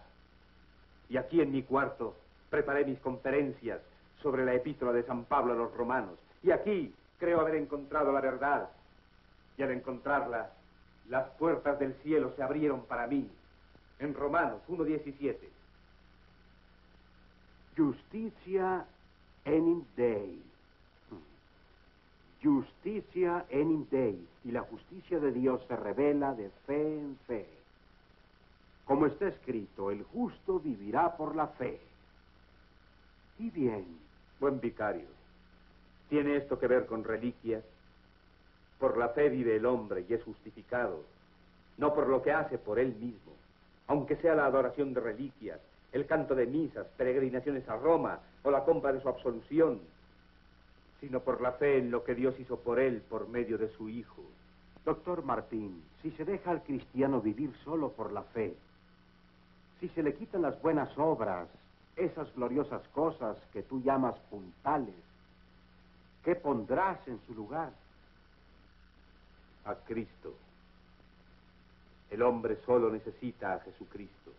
Y 1.09 1.16
aquí 1.16 1.40
en 1.40 1.52
mi 1.52 1.62
cuarto 1.62 2.14
preparé 2.50 2.85
mis 2.85 2.98
conferencias 3.00 3.80
sobre 4.22 4.44
la 4.44 4.54
epístola 4.54 4.92
de 4.92 5.04
San 5.04 5.24
Pablo 5.24 5.52
a 5.52 5.56
los 5.56 5.74
romanos. 5.74 6.18
Y 6.42 6.50
aquí 6.50 6.94
creo 7.18 7.40
haber 7.40 7.56
encontrado 7.56 8.12
la 8.12 8.20
verdad. 8.20 8.68
Y 9.56 9.62
al 9.62 9.70
encontrarla, 9.70 10.50
las 11.09 11.28
puertas 11.30 11.78
del 11.78 11.94
cielo 12.02 12.32
se 12.37 12.42
abrieron 12.42 12.85
para 12.87 13.06
mí. 13.06 13.30
En 13.98 14.14
Romanos 14.14 14.61
1.17. 14.68 15.37
Justicia 17.77 18.87
enim 19.45 19.85
Dei. 19.97 20.43
Justicia 22.43 23.45
enim 23.51 23.87
Dei. 23.91 24.27
Y 24.45 24.53
la 24.53 24.62
justicia 24.62 25.19
de 25.19 25.33
Dios 25.33 25.62
se 25.69 25.77
revela 25.77 26.35
de 26.35 26.51
fe 26.67 26.99
en 27.01 27.19
fe. 27.27 27.47
Como 28.85 29.07
está 29.07 29.29
escrito, 29.29 29.91
el 29.91 30.05
justo 30.05 30.61
vivirá 30.61 31.17
por 31.17 31.35
la 31.37 31.49
fe. 31.49 31.81
Y 33.39 33.51
bien. 33.51 34.07
Buen 34.39 34.61
vicario, 34.61 35.09
¿tiene 36.11 36.37
esto 36.37 36.59
que 36.59 36.67
ver 36.67 36.85
con 36.85 37.05
reliquias? 37.05 37.65
Por 38.79 38.99
la 38.99 39.09
fe 39.09 39.31
vive 39.31 39.57
el 39.57 39.65
hombre 39.65 40.05
y 40.07 40.12
es 40.12 40.23
justificado, 40.25 41.05
no 41.79 41.95
por 41.95 42.07
lo 42.07 42.23
que 42.23 42.33
hace 42.33 42.59
por 42.59 42.79
él 42.79 42.95
mismo, 42.97 43.33
aunque 43.87 44.17
sea 44.17 44.35
la 44.35 44.45
adoración 44.45 44.93
de 44.93 45.01
reliquias, 45.01 45.59
el 45.92 46.07
canto 46.07 46.35
de 46.35 46.46
misas, 46.46 46.87
peregrinaciones 46.96 47.68
a 47.68 47.77
Roma 47.77 48.20
o 48.42 48.51
la 48.51 48.64
compra 48.64 48.92
de 48.92 49.01
su 49.01 49.09
absolución, 49.09 49.81
sino 51.01 51.20
por 51.20 51.40
la 51.40 51.53
fe 51.53 51.79
en 51.79 51.90
lo 51.90 52.05
que 52.05 52.14
Dios 52.14 52.38
hizo 52.38 52.59
por 52.59 52.79
él 52.79 53.03
por 53.09 53.29
medio 53.29 53.59
de 53.59 53.68
su 53.77 53.88
Hijo. 53.88 54.22
Doctor 54.85 55.25
Martín, 55.25 55.83
si 56.03 56.11
se 56.12 56.25
deja 56.25 56.51
al 56.51 56.62
cristiano 56.62 57.20
vivir 57.20 57.53
solo 57.64 57.90
por 57.90 58.12
la 58.12 58.22
fe, 58.22 58.55
si 59.81 59.88
se 59.90 60.03
le 60.03 60.14
quitan 60.14 60.42
las 60.42 60.61
buenas 60.62 60.96
obras, 60.96 61.49
esas 61.96 62.33
gloriosas 62.35 62.87
cosas 62.88 63.37
que 63.53 63.62
tú 63.62 63.83
llamas 63.83 64.16
puntales, 64.31 64.94
¿qué 66.25 66.35
pondrás 66.35 66.99
en 67.09 67.20
su 67.27 67.35
lugar? 67.35 67.72
A 69.64 69.75
Cristo. 69.75 70.35
El 72.11 72.22
hombre 72.22 72.57
solo 72.64 72.90
necesita 72.90 73.55
a 73.55 73.61
Jesucristo. 73.61 74.31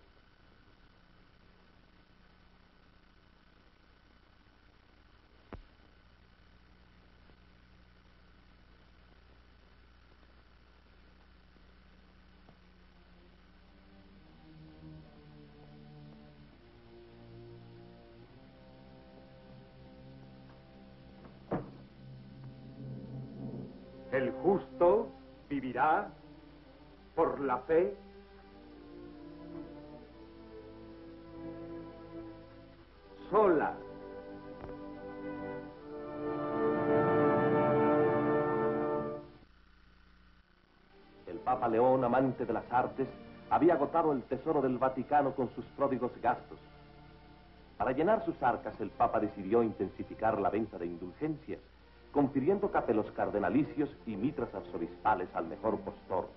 Sola. 33.29 33.73
El 41.27 41.37
Papa 41.39 41.67
León, 41.67 42.05
amante 42.05 42.45
de 42.45 42.53
las 42.53 42.63
artes, 42.71 43.07
había 43.49 43.73
agotado 43.73 44.13
el 44.13 44.23
tesoro 44.23 44.61
del 44.61 44.77
Vaticano 44.77 45.35
con 45.35 45.49
sus 45.53 45.65
pródigos 45.75 46.11
gastos 46.21 46.59
Para 47.77 47.91
llenar 47.91 48.23
sus 48.23 48.41
arcas, 48.41 48.79
el 48.79 48.91
Papa 48.91 49.19
decidió 49.19 49.61
intensificar 49.61 50.39
la 50.39 50.49
venta 50.49 50.77
de 50.77 50.85
indulgencias, 50.85 51.59
confiriendo 52.13 52.71
capelos 52.71 53.11
cardenalicios 53.11 53.89
y 54.05 54.15
mitras 54.15 54.53
arzobispales 54.55 55.27
al 55.35 55.47
mejor 55.47 55.79
postor. 55.81 56.29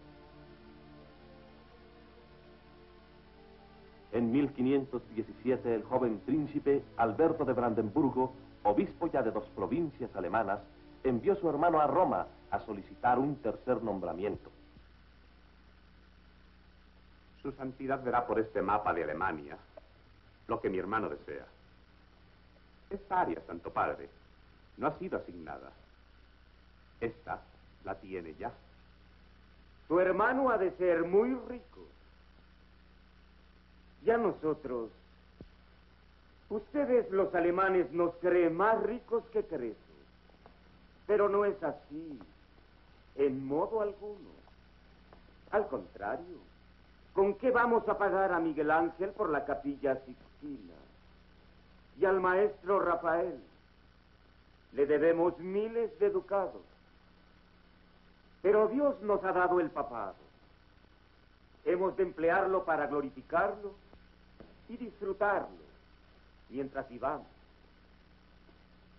En 4.20 4.32
1517, 4.32 5.74
el 5.74 5.82
joven 5.84 6.20
príncipe 6.26 6.84
Alberto 6.98 7.46
de 7.46 7.54
Brandenburgo, 7.54 8.34
obispo 8.64 9.06
ya 9.10 9.22
de 9.22 9.30
dos 9.30 9.46
provincias 9.56 10.14
alemanas, 10.14 10.60
envió 11.02 11.32
a 11.32 11.36
su 11.36 11.48
hermano 11.48 11.80
a 11.80 11.86
Roma 11.86 12.26
a 12.50 12.60
solicitar 12.60 13.18
un 13.18 13.36
tercer 13.36 13.82
nombramiento. 13.82 14.50
Su 17.40 17.50
santidad 17.52 18.02
verá 18.04 18.26
por 18.26 18.38
este 18.38 18.60
mapa 18.60 18.92
de 18.92 19.04
Alemania 19.04 19.56
lo 20.48 20.60
que 20.60 20.68
mi 20.68 20.76
hermano 20.76 21.08
desea. 21.08 21.46
Esta 22.90 23.22
área, 23.22 23.40
Santo 23.46 23.70
Padre, 23.70 24.10
no 24.76 24.88
ha 24.88 24.98
sido 24.98 25.16
asignada. 25.16 25.72
Esta 27.00 27.40
la 27.84 27.94
tiene 27.94 28.34
ya. 28.34 28.52
Tu 29.88 29.98
hermano 29.98 30.50
ha 30.50 30.58
de 30.58 30.72
ser 30.72 31.04
muy 31.04 31.34
rico. 31.48 31.69
Ya 34.04 34.16
nosotros, 34.16 34.90
ustedes 36.48 37.10
los 37.10 37.34
alemanes 37.34 37.90
nos 37.92 38.14
creen 38.16 38.56
más 38.56 38.82
ricos 38.82 39.24
que 39.32 39.44
Creso. 39.44 39.76
Pero 41.06 41.28
no 41.28 41.44
es 41.44 41.62
así, 41.62 42.18
en 43.16 43.46
modo 43.46 43.82
alguno. 43.82 44.30
Al 45.50 45.66
contrario, 45.68 46.38
¿con 47.12 47.34
qué 47.34 47.50
vamos 47.50 47.86
a 47.88 47.98
pagar 47.98 48.32
a 48.32 48.38
Miguel 48.38 48.70
Ángel 48.70 49.10
por 49.10 49.28
la 49.28 49.44
capilla 49.44 49.96
Sixtina? 50.06 50.74
Y 51.98 52.04
al 52.04 52.20
maestro 52.20 52.80
Rafael 52.80 53.38
le 54.72 54.86
debemos 54.86 55.38
miles 55.38 55.98
de 55.98 56.10
ducados. 56.10 56.62
Pero 58.40 58.68
Dios 58.68 59.00
nos 59.02 59.22
ha 59.24 59.32
dado 59.32 59.60
el 59.60 59.70
papado. 59.70 60.14
Hemos 61.64 61.96
de 61.96 62.04
emplearlo 62.04 62.64
para 62.64 62.86
glorificarlo 62.86 63.74
y 64.70 64.76
disfrutarlo 64.76 65.48
mientras 66.48 66.88
vivamos. 66.88 67.26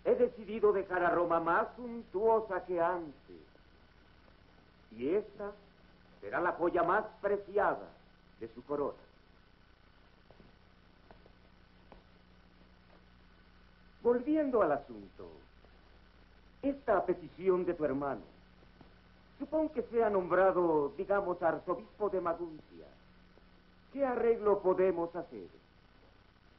He 0.03 0.15
decidido 0.15 0.73
dejar 0.73 1.03
a 1.03 1.11
Roma 1.11 1.39
más 1.39 1.67
suntuosa 1.77 2.65
que 2.65 2.81
antes. 2.81 3.37
Y 4.97 5.15
esta 5.15 5.51
será 6.19 6.41
la 6.41 6.51
joya 6.53 6.83
más 6.83 7.05
preciada 7.21 7.87
de 8.39 8.49
su 8.53 8.63
corona. 8.65 8.97
Volviendo 14.03 14.61
al 14.63 14.73
asunto, 14.73 15.29
esta 16.63 17.05
petición 17.05 17.63
de 17.63 17.75
tu 17.75 17.85
hermano, 17.85 18.21
supongo 19.39 19.71
que 19.71 19.83
sea 19.83 20.09
nombrado, 20.09 20.91
digamos, 20.97 21.41
arzobispo 21.41 22.09
de 22.09 22.19
Maguncia. 22.19 22.87
¿Qué 23.93 24.03
arreglo 24.05 24.59
podemos 24.59 25.15
hacer? 25.15 25.60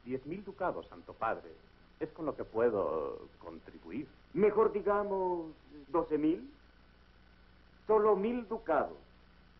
Diez 0.05 0.25
mil 0.25 0.43
ducados, 0.43 0.87
Santo 0.87 1.13
Padre. 1.13 1.51
Es 1.99 2.09
con 2.11 2.25
lo 2.25 2.35
que 2.35 2.43
puedo 2.43 3.27
contribuir. 3.39 4.07
Mejor 4.33 4.71
digamos 4.71 5.51
doce 5.89 6.17
mil. 6.17 6.51
Solo 7.87 8.15
mil 8.15 8.47
ducados 8.47 8.97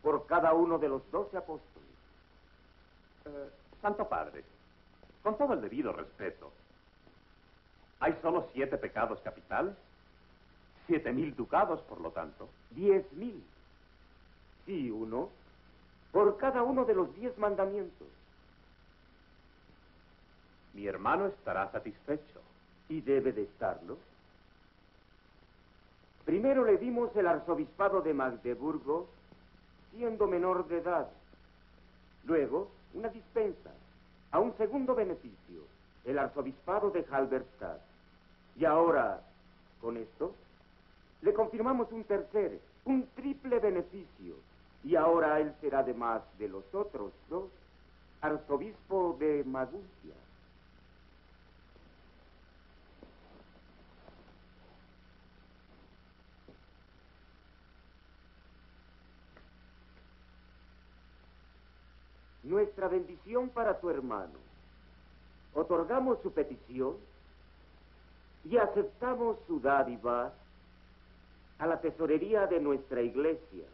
por 0.02 0.26
cada 0.26 0.52
uno 0.52 0.78
de 0.78 0.88
los 0.88 1.10
doce 1.10 1.36
apóstoles. 1.36 1.88
Eh, 3.26 3.48
Santo 3.80 4.08
Padre, 4.08 4.44
con 5.22 5.36
todo 5.38 5.54
el 5.54 5.60
debido 5.60 5.92
respeto, 5.92 6.50
¿hay 8.00 8.16
solo 8.22 8.48
siete 8.52 8.76
pecados 8.78 9.20
capitales? 9.20 9.74
Siete 10.86 11.12
mil 11.12 11.34
ducados, 11.34 11.80
por 11.82 12.00
lo 12.00 12.10
tanto. 12.10 12.48
Diez 12.70 13.10
mil. 13.12 13.42
Y 14.66 14.90
uno 14.90 15.30
por 16.12 16.36
cada 16.36 16.62
uno 16.62 16.84
de 16.84 16.94
los 16.94 17.14
diez 17.16 17.36
mandamientos. 17.38 18.06
Mi 20.74 20.86
hermano 20.86 21.26
estará 21.26 21.70
satisfecho. 21.70 22.40
Y 22.88 23.00
debe 23.00 23.32
de 23.32 23.44
estarlo. 23.44 23.96
Primero 26.24 26.64
le 26.64 26.76
dimos 26.76 27.14
el 27.16 27.26
arzobispado 27.26 28.02
de 28.02 28.12
Magdeburgo, 28.12 29.08
siendo 29.90 30.26
menor 30.26 30.68
de 30.68 30.78
edad. 30.78 31.08
Luego, 32.24 32.70
una 32.94 33.08
dispensa, 33.08 33.70
a 34.30 34.40
un 34.40 34.56
segundo 34.56 34.94
beneficio, 34.94 35.62
el 36.04 36.18
arzobispado 36.18 36.90
de 36.90 37.06
Halberstadt. 37.10 37.80
Y 38.56 38.64
ahora, 38.64 39.20
con 39.80 39.96
esto, 39.96 40.34
le 41.22 41.32
confirmamos 41.32 41.90
un 41.92 42.04
tercer, 42.04 42.58
un 42.84 43.06
triple 43.14 43.58
beneficio. 43.58 44.34
Y 44.82 44.96
ahora 44.96 45.40
él 45.40 45.54
será, 45.60 45.80
además 45.80 46.22
de 46.38 46.48
los 46.48 46.64
otros 46.74 47.12
dos, 47.28 47.50
arzobispo 48.20 49.16
de 49.18 49.44
Maguncia. 49.44 50.14
Nuestra 62.44 62.88
bendición 62.88 63.48
para 63.48 63.80
tu 63.80 63.90
hermano. 63.90 64.38
Otorgamos 65.54 66.20
su 66.22 66.32
petición 66.32 66.96
y 68.44 68.58
aceptamos 68.58 69.38
su 69.46 69.60
dádiva 69.60 70.32
a 71.58 71.66
la 71.66 71.80
tesorería 71.80 72.46
de 72.46 72.60
nuestra 72.60 73.00
iglesia. 73.00 73.64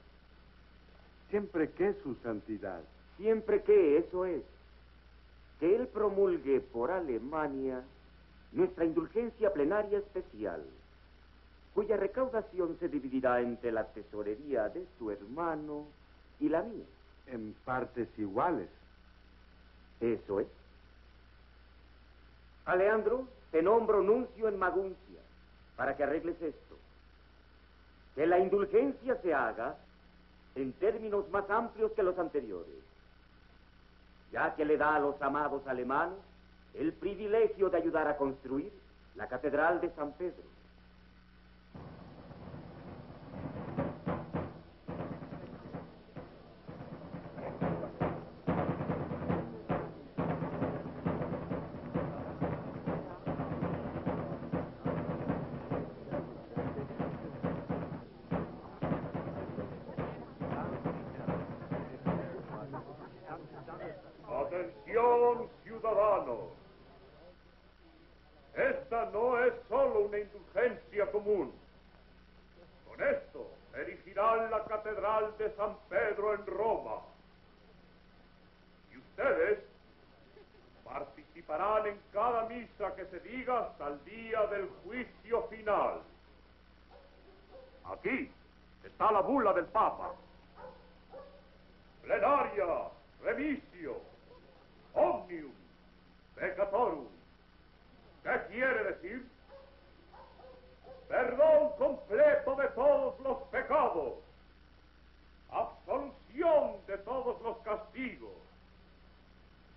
Siempre 1.30 1.70
que 1.70 1.94
su 2.02 2.14
santidad. 2.16 2.80
Siempre 3.16 3.62
que 3.62 3.98
eso 3.98 4.24
es, 4.24 4.42
que 5.58 5.74
él 5.76 5.86
promulgue 5.88 6.60
por 6.60 6.90
Alemania 6.90 7.82
nuestra 8.52 8.84
indulgencia 8.84 9.52
plenaria 9.52 9.98
especial, 9.98 10.62
cuya 11.74 11.96
recaudación 11.96 12.76
se 12.78 12.88
dividirá 12.88 13.40
entre 13.40 13.70
la 13.70 13.84
tesorería 13.84 14.68
de 14.68 14.86
tu 14.98 15.10
hermano 15.10 15.84
y 16.38 16.48
la 16.48 16.62
mía. 16.62 16.86
En 17.30 17.54
partes 17.64 18.08
iguales. 18.18 18.68
Eso 20.00 20.40
es. 20.40 20.48
Alejandro, 22.64 23.26
te 23.50 23.62
nombro 23.62 24.02
nuncio 24.02 24.48
en 24.48 24.58
Maguncia 24.58 25.20
para 25.76 25.96
que 25.96 26.04
arregles 26.04 26.40
esto. 26.40 26.76
Que 28.14 28.26
la 28.26 28.38
indulgencia 28.38 29.16
se 29.22 29.34
haga 29.34 29.76
en 30.54 30.72
términos 30.74 31.28
más 31.30 31.48
amplios 31.50 31.92
que 31.92 32.02
los 32.02 32.18
anteriores, 32.18 32.74
ya 34.32 34.54
que 34.56 34.64
le 34.64 34.76
da 34.76 34.96
a 34.96 35.00
los 35.00 35.20
amados 35.22 35.66
alemanes 35.66 36.18
el 36.74 36.92
privilegio 36.92 37.70
de 37.70 37.78
ayudar 37.78 38.08
a 38.08 38.16
construir 38.16 38.72
la 39.16 39.28
Catedral 39.28 39.80
de 39.80 39.90
San 39.90 40.12
Pedro. 40.12 40.42
Del 84.50 84.68
juicio 84.84 85.42
final. 85.44 86.02
Aquí 87.84 88.30
está 88.84 89.12
la 89.12 89.20
bula 89.20 89.52
del 89.52 89.66
Papa. 89.66 90.12
Plenaria, 92.02 92.88
revisio, 93.22 94.00
omnium, 94.94 95.52
peccatorum. 96.34 97.06
¿Qué 98.22 98.40
quiere 98.48 98.84
decir? 98.84 99.26
Perdón 101.08 101.72
completo 101.78 102.54
de 102.56 102.68
todos 102.68 103.20
los 103.20 103.38
pecados, 103.48 104.14
absolución 105.50 106.76
de 106.86 106.98
todos 106.98 107.40
los 107.42 107.58
castigos. 107.58 108.30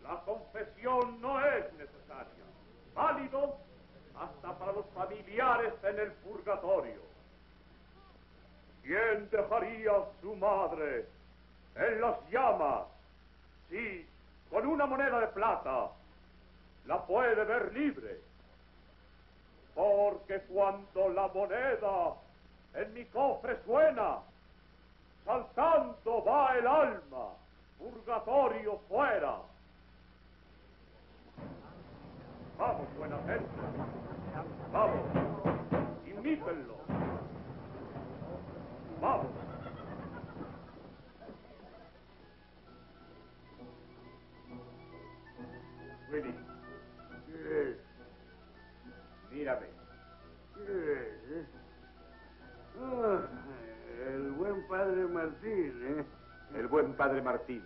La 0.04 0.20
confesión 0.26 1.22
no 1.22 1.44
es 1.46 1.74
necesaria 1.74 2.44
hasta 4.24 4.58
para 4.58 4.72
los 4.72 4.86
familiares 4.88 5.74
en 5.84 6.00
el 6.00 6.12
purgatorio. 6.14 7.02
¿Quién 8.84 9.30
dejaría 9.30 9.92
a 9.92 10.06
su 10.22 10.36
madre 10.36 11.06
en 11.76 12.02
las 12.02 12.18
llamas? 12.30 12.84
Sí, 13.70 14.08
con 14.50 14.68
una 14.68 14.86
moneda 14.86 15.20
de 15.20 15.28
plata 15.28 15.90
la 16.86 17.06
puede 17.06 17.44
ver 17.44 17.74
libre. 17.74 18.20
Porque 19.74 20.40
cuando 20.42 21.10
la 21.10 21.28
moneda 21.30 22.14
en 22.76 22.94
mi 22.94 23.06
cofre 23.06 23.58
suena, 23.66 24.20
saltando 25.26 26.24
va 26.24 26.58
el 26.58 26.68
alma, 26.68 27.30
purgatorio 27.80 28.80
fuera. 28.90 29.38
Vamos, 32.58 32.88
buena 32.98 33.18
gente. 33.26 33.53
Vamos. 39.02 39.28
Willy, 46.12 46.34
¿Qué 47.28 47.70
es? 47.72 47.78
mírame. 49.32 49.66
¿Qué 50.56 50.62
es? 50.64 51.32
eh? 51.32 51.46
Ah, 52.82 53.22
el 54.08 54.32
buen 54.34 54.68
padre 54.68 55.06
Martín, 55.08 55.74
¿eh? 56.00 56.06
El 56.56 56.68
buen 56.68 56.94
padre 56.94 57.22
Martín. 57.22 57.64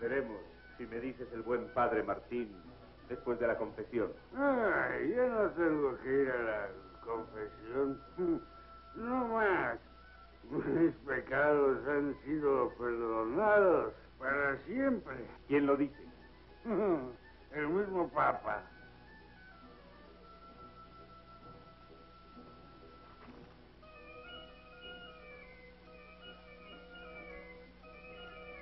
Veremos 0.00 0.40
si 0.78 0.86
me 0.86 1.00
dices 1.00 1.28
el 1.32 1.42
buen 1.42 1.66
padre 1.74 2.02
Martín 2.02 2.54
después 3.08 3.38
de 3.40 3.46
la 3.48 3.56
confesión. 3.56 4.12
Ay, 4.36 5.14
yo 5.14 5.28
no 5.28 5.50
tengo 5.50 5.98
que 6.00 6.08
ir 6.22 6.30
a 6.30 6.42
la 6.42 6.68
confesión. 7.04 8.00
No 8.94 9.26
más. 9.28 9.78
Mis 10.50 10.94
pecados 11.06 11.78
han 11.88 12.14
sido 12.24 12.68
perdonados 12.76 13.94
para 14.18 14.58
siempre. 14.66 15.16
¿Quién 15.48 15.64
lo 15.66 15.76
dice? 15.78 16.06
El 17.52 17.68
mismo 17.68 18.06
Papa. 18.10 18.62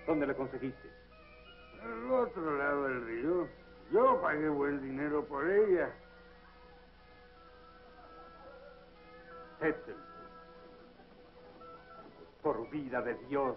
¿Dónde 0.07 0.27
le 0.27 0.35
conseguiste? 0.35 0.91
Al 1.83 2.11
otro 2.13 2.57
lado 2.57 2.85
del 2.85 3.07
río. 3.07 3.49
Yo 3.93 4.21
pagué 4.21 4.49
buen 4.49 4.81
dinero 4.83 5.25
por 5.27 5.49
ella. 5.49 5.93
Por 12.43 12.71
vida 12.71 13.03
de 13.03 13.15
Dios, 13.29 13.57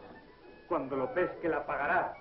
cuando 0.67 0.97
lo 0.97 1.13
pesque 1.13 1.47
la 1.47 1.65
pagará. 1.65 2.17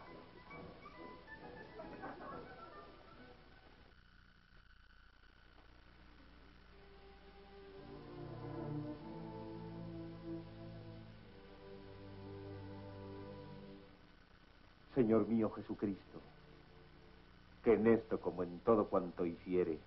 Señor 14.94 15.26
mío 15.26 15.50
Jesucristo, 15.50 16.20
que 17.64 17.72
en 17.74 17.88
esto 17.88 18.20
como 18.20 18.44
en 18.44 18.60
todo 18.60 18.86
cuanto 18.86 19.26
hiciere, 19.26 19.80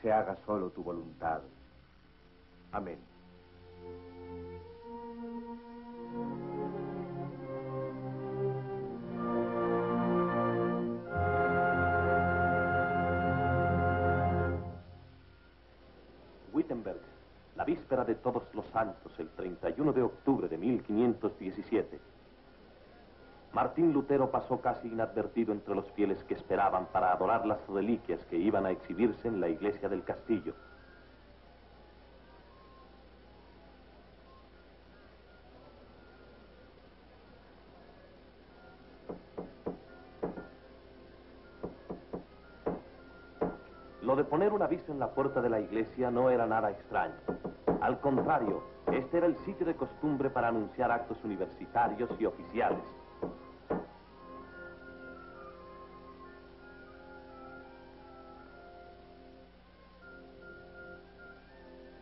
se 0.00 0.10
haga 0.10 0.38
solo 0.46 0.70
tu 0.70 0.82
voluntad. 0.82 1.42
Amén. 2.72 2.98
Wittenberg, 16.54 16.96
la 17.56 17.64
víspera 17.64 18.04
de 18.04 18.14
todos 18.14 18.42
los 18.54 18.64
santos, 18.66 19.12
el 19.18 19.28
31 19.30 19.92
de 19.92 20.02
octubre 20.02 20.48
de 20.48 20.56
1517. 20.56 22.00
Martín 23.52 23.92
Lutero 23.92 24.30
pasó 24.30 24.62
casi 24.62 24.88
inadvertido 24.88 25.52
entre 25.52 25.74
los 25.74 25.90
fieles 25.92 26.24
que 26.24 26.34
esperaban 26.34 26.86
para 26.86 27.12
adorar 27.12 27.44
las 27.44 27.58
reliquias 27.68 28.24
que 28.30 28.38
iban 28.38 28.64
a 28.64 28.70
exhibirse 28.70 29.28
en 29.28 29.42
la 29.42 29.50
iglesia 29.50 29.90
del 29.90 30.04
castillo. 30.04 30.54
En 44.92 45.00
la 45.00 45.08
puerta 45.08 45.40
de 45.40 45.48
la 45.48 45.60
iglesia 45.60 46.10
no 46.10 46.30
era 46.30 46.46
nada 46.46 46.70
extraño. 46.70 47.14
Al 47.80 47.98
contrario, 48.00 48.62
este 48.92 49.18
era 49.18 49.26
el 49.26 49.36
sitio 49.38 49.66
de 49.66 49.74
costumbre 49.74 50.30
para 50.30 50.48
anunciar 50.48 50.92
actos 50.92 51.18
universitarios 51.24 52.10
y 52.20 52.26
oficiales. 52.26 52.78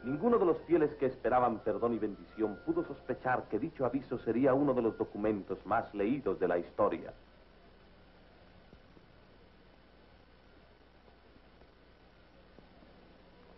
Ninguno 0.02 0.38
de 0.38 0.46
los 0.46 0.58
fieles 0.62 0.92
que 0.96 1.06
esperaban 1.06 1.60
perdón 1.60 1.94
y 1.94 1.98
bendición 1.98 2.58
pudo 2.66 2.84
sospechar 2.84 3.44
que 3.44 3.58
dicho 3.58 3.86
aviso 3.86 4.18
sería 4.18 4.52
uno 4.52 4.74
de 4.74 4.82
los 4.82 4.98
documentos 4.98 5.64
más 5.64 5.94
leídos 5.94 6.40
de 6.40 6.48
la 6.48 6.58
historia. 6.58 7.12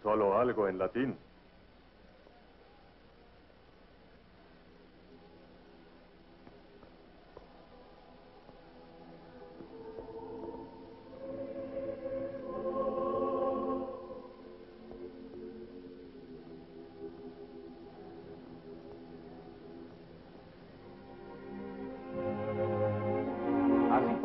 Solo 0.03 0.32
algo 0.43 0.69
en 0.69 0.79
latín. 0.79 1.19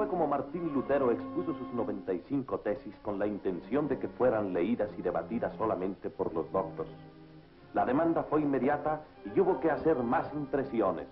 Como 0.08 0.28
Martín 0.28 0.74
Lutero 0.74 1.12
expuso 1.12 1.54
sus 1.54 1.74
95 1.74 2.60
tesis 2.60 2.96
con 3.02 3.20
la 3.20 3.28
intención 3.28 3.88
de 3.88 4.00
que 4.00 4.08
fueran 4.08 4.54
leídas 4.54 4.90
y 4.98 5.02
debatidas 5.02 5.56
solamente 5.58 6.10
por 6.10 6.34
los 6.34 6.52
doctos. 6.52 6.88
La 7.74 7.86
demanda 7.86 8.24
fue 8.24 8.42
inmediata 8.42 9.02
y 9.36 9.40
hubo 9.40 9.60
que 9.60 9.70
hacer 9.70 9.98
más 9.98 10.34
impresiones. 10.34 11.08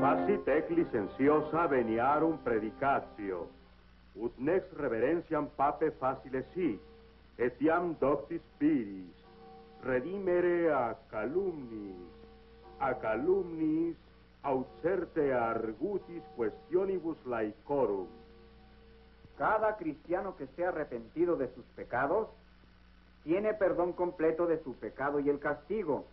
Facitec 0.00 0.70
licentiosa 0.70 1.66
veniarum 1.66 2.38
predicatio, 2.38 3.48
ut 4.14 4.36
nex 4.38 4.72
reverentiam 4.74 5.48
pape 5.56 5.90
facile 5.92 6.44
si, 6.54 6.80
etiam 7.38 7.94
doctis 8.00 8.42
spiris, 8.54 9.14
redimere 9.84 10.72
a 10.72 10.96
calumnis, 11.10 11.96
a 12.80 12.92
calumnis 12.98 13.96
aut 14.42 14.66
certe 14.82 15.32
argutis 15.32 16.22
questionibus 16.36 17.18
laicorum. 17.26 18.08
Cada 19.38 19.76
cristiano 19.76 20.36
que 20.36 20.44
esté 20.44 20.66
arrepentido 20.66 21.36
de 21.36 21.48
sus 21.54 21.64
pecados 21.76 22.28
tiene 23.22 23.54
perdón 23.54 23.92
completo 23.92 24.46
de 24.46 24.62
su 24.64 24.74
pecado 24.74 25.20
y 25.20 25.28
el 25.28 25.38
castigo, 25.38 26.06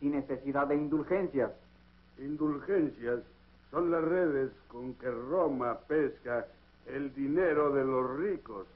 sin 0.00 0.12
necesidad 0.12 0.66
de 0.66 0.76
indulgencias. 0.76 1.52
Indulgencias 2.18 3.20
son 3.70 3.90
las 3.90 4.04
redes 4.04 4.50
con 4.68 4.94
que 4.94 5.10
Roma 5.10 5.78
pesca 5.86 6.46
el 6.86 7.14
dinero 7.14 7.72
de 7.72 7.84
los 7.84 8.18
ricos. 8.18 8.66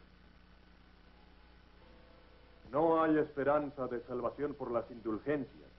No 2.72 3.02
hay 3.02 3.18
esperanza 3.18 3.86
de 3.86 4.00
salvación 4.00 4.54
por 4.54 4.70
las 4.70 4.90
indulgencias, 4.90 5.70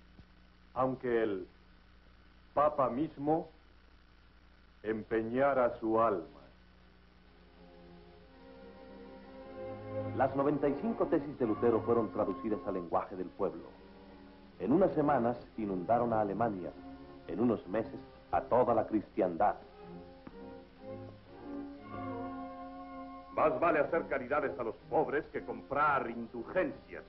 aunque 0.75 1.23
el 1.23 1.47
Papa 2.53 2.87
mismo 2.91 3.49
empeñara 4.83 5.75
su 5.79 5.99
alma. 5.99 6.27
Las 10.15 10.35
95 10.35 11.07
tesis 11.07 11.39
de 11.39 11.47
Lutero 11.47 11.81
fueron 11.81 12.11
traducidas 12.11 12.59
al 12.67 12.75
lenguaje 12.75 13.15
del 13.15 13.27
pueblo. 13.27 13.63
En 14.59 14.71
unas 14.71 14.93
semanas 14.93 15.35
inundaron 15.57 16.13
a 16.13 16.21
Alemania, 16.21 16.71
en 17.27 17.39
unos 17.39 17.67
meses 17.67 17.99
a 18.31 18.41
toda 18.41 18.75
la 18.75 18.85
cristiandad. 18.85 19.55
Más 23.35 23.59
vale 23.59 23.79
hacer 23.79 24.07
caridades 24.07 24.57
a 24.59 24.63
los 24.63 24.75
pobres 24.89 25.25
que 25.31 25.43
comprar 25.43 26.09
indulgencias. 26.09 27.03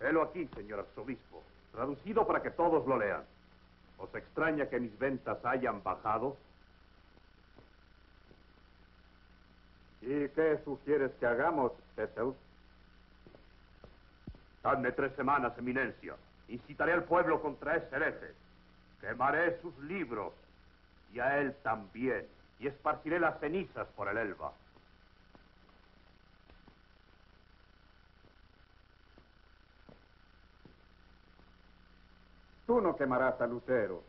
Helo 0.00 0.22
aquí, 0.22 0.46
señor 0.54 0.80
arzobispo, 0.80 1.42
traducido 1.72 2.26
para 2.26 2.42
que 2.42 2.50
todos 2.50 2.86
lo 2.86 2.98
lean. 2.98 3.24
¿Os 3.98 4.14
extraña 4.14 4.68
que 4.68 4.80
mis 4.80 4.98
ventas 4.98 5.42
hayan 5.44 5.82
bajado? 5.82 6.36
¿Y 10.02 10.28
qué 10.30 10.60
sugieres 10.64 11.12
que 11.20 11.26
hagamos, 11.26 11.72
Cecil? 11.94 12.34
Dadme 14.62 14.92
tres 14.92 15.14
semanas, 15.14 15.56
eminencia. 15.56 16.16
Incitaré 16.48 16.92
al 16.92 17.04
pueblo 17.04 17.40
contra 17.40 17.76
ese 17.76 17.96
hereje. 17.96 18.34
Quemaré 19.00 19.60
sus 19.62 19.76
libros 19.78 20.32
y 21.12 21.20
a 21.20 21.38
él 21.38 21.54
también. 21.62 22.26
Y 22.62 22.68
esparciré 22.68 23.18
las 23.18 23.40
cenizas 23.40 23.88
por 23.96 24.06
el 24.06 24.16
Elba. 24.16 24.52
Tú 32.68 32.80
no 32.80 32.94
quemarás 32.94 33.40
a 33.40 33.48
Lutero. 33.48 34.04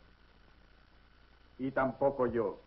Y 1.58 1.72
tampoco 1.72 2.28
yo. 2.28 2.60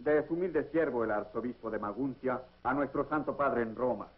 De 0.00 0.26
su 0.26 0.34
humilde 0.34 0.68
siervo, 0.72 1.04
el 1.04 1.12
arzobispo 1.12 1.70
de 1.70 1.78
Maguncia, 1.78 2.42
a 2.64 2.74
nuestro 2.74 3.08
Santo 3.08 3.36
Padre 3.36 3.62
en 3.62 3.76
Roma. 3.76 4.08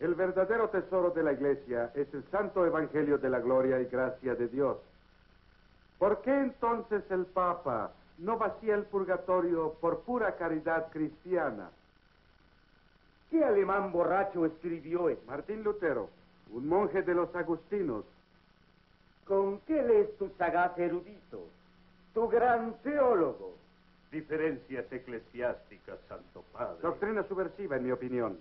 El 0.00 0.14
verdadero 0.14 0.70
tesoro 0.70 1.10
de 1.10 1.22
la 1.22 1.32
Iglesia 1.32 1.92
es 1.94 2.12
el 2.14 2.24
Santo 2.30 2.64
Evangelio 2.64 3.18
de 3.18 3.28
la 3.28 3.40
gloria 3.40 3.80
y 3.80 3.84
gracia 3.84 4.34
de 4.34 4.48
Dios. 4.48 4.78
¿Por 5.98 6.20
qué 6.22 6.30
entonces 6.30 7.02
el 7.10 7.26
Papa 7.26 7.92
no 8.18 8.36
vacía 8.36 8.74
el 8.74 8.84
purgatorio 8.84 9.74
por 9.80 10.00
pura 10.00 10.36
caridad 10.36 10.90
cristiana? 10.90 11.70
¿Qué 13.30 13.44
alemán 13.44 13.92
borracho 13.92 14.46
escribió 14.46 15.08
esto? 15.08 15.24
Martín 15.26 15.62
Lutero, 15.62 16.08
un 16.52 16.68
monje 16.68 17.02
de 17.02 17.14
los 17.14 17.34
agustinos. 17.34 18.04
¿Con 19.26 19.60
qué 19.60 19.82
lees 19.82 20.16
tu 20.18 20.28
sagaz 20.38 20.78
erudito? 20.78 21.48
Tu 22.14 22.28
gran 22.28 22.74
teólogo. 22.82 23.54
Diferencias 24.12 24.90
eclesiásticas, 24.92 25.98
Santo 26.08 26.44
Padre. 26.52 26.80
Doctrina 26.80 27.24
subversiva, 27.24 27.76
en 27.76 27.84
mi 27.84 27.90
opinión. 27.90 28.38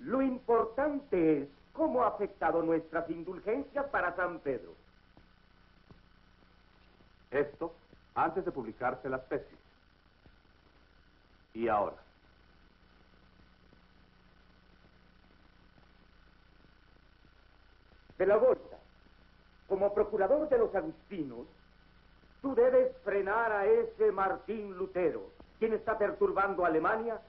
Lo 0.00 0.20
importante 0.20 1.42
es 1.42 1.48
cómo 1.72 2.02
ha 2.02 2.08
afectado 2.08 2.62
nuestras 2.62 3.08
indulgencias 3.08 3.86
para 3.86 4.14
San 4.16 4.40
Pedro. 4.40 4.72
Esto 7.30 7.74
antes 8.14 8.44
de 8.44 8.52
publicarse 8.52 9.08
las 9.08 9.28
tesis. 9.28 9.58
Y 11.54 11.68
ahora. 11.68 11.96
De 18.16 18.26
la 18.26 18.36
Volta, 18.36 18.76
como 19.68 19.94
procurador 19.94 20.48
de 20.48 20.58
los 20.58 20.74
agustinos, 20.74 21.46
tú 22.42 22.54
debes 22.54 22.96
frenar 23.04 23.52
a 23.52 23.66
ese 23.66 24.10
Martín 24.10 24.76
Lutero, 24.76 25.30
quien 25.58 25.72
está 25.72 25.96
perturbando 25.96 26.64
a 26.64 26.68
Alemania 26.68 27.20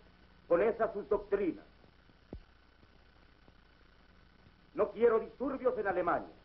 con 0.48 0.62
esas 0.62 0.92
sus 0.94 1.08
doctrinas. 1.08 1.66
No 4.74 4.92
quiero 4.92 5.20
disturbios 5.20 5.78
en 5.78 5.88
Alemania. 5.88 6.38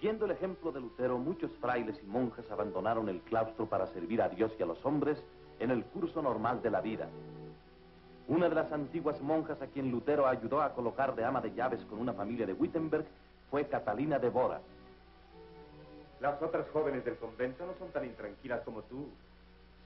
Siguiendo 0.00 0.24
el 0.24 0.30
ejemplo 0.30 0.72
de 0.72 0.80
Lutero, 0.80 1.18
muchos 1.18 1.50
frailes 1.60 1.94
y 2.02 2.06
monjas 2.06 2.50
abandonaron 2.50 3.10
el 3.10 3.20
claustro 3.20 3.66
para 3.66 3.86
servir 3.88 4.22
a 4.22 4.30
Dios 4.30 4.50
y 4.58 4.62
a 4.62 4.66
los 4.66 4.82
hombres 4.86 5.22
en 5.58 5.70
el 5.70 5.84
curso 5.84 6.22
normal 6.22 6.62
de 6.62 6.70
la 6.70 6.80
vida. 6.80 7.06
Una 8.26 8.48
de 8.48 8.54
las 8.54 8.72
antiguas 8.72 9.20
monjas 9.20 9.60
a 9.60 9.66
quien 9.66 9.90
Lutero 9.90 10.26
ayudó 10.26 10.62
a 10.62 10.72
colocar 10.72 11.14
de 11.14 11.26
ama 11.26 11.42
de 11.42 11.52
llaves 11.52 11.82
con 11.82 11.98
una 11.98 12.14
familia 12.14 12.46
de 12.46 12.54
Wittenberg 12.54 13.04
fue 13.50 13.68
Catalina 13.68 14.18
de 14.18 14.30
Bora. 14.30 14.62
Las 16.22 16.40
otras 16.40 16.66
jóvenes 16.70 17.04
del 17.04 17.18
convento 17.18 17.66
no 17.66 17.74
son 17.78 17.92
tan 17.92 18.06
intranquilas 18.06 18.62
como 18.62 18.80
tú. 18.84 19.06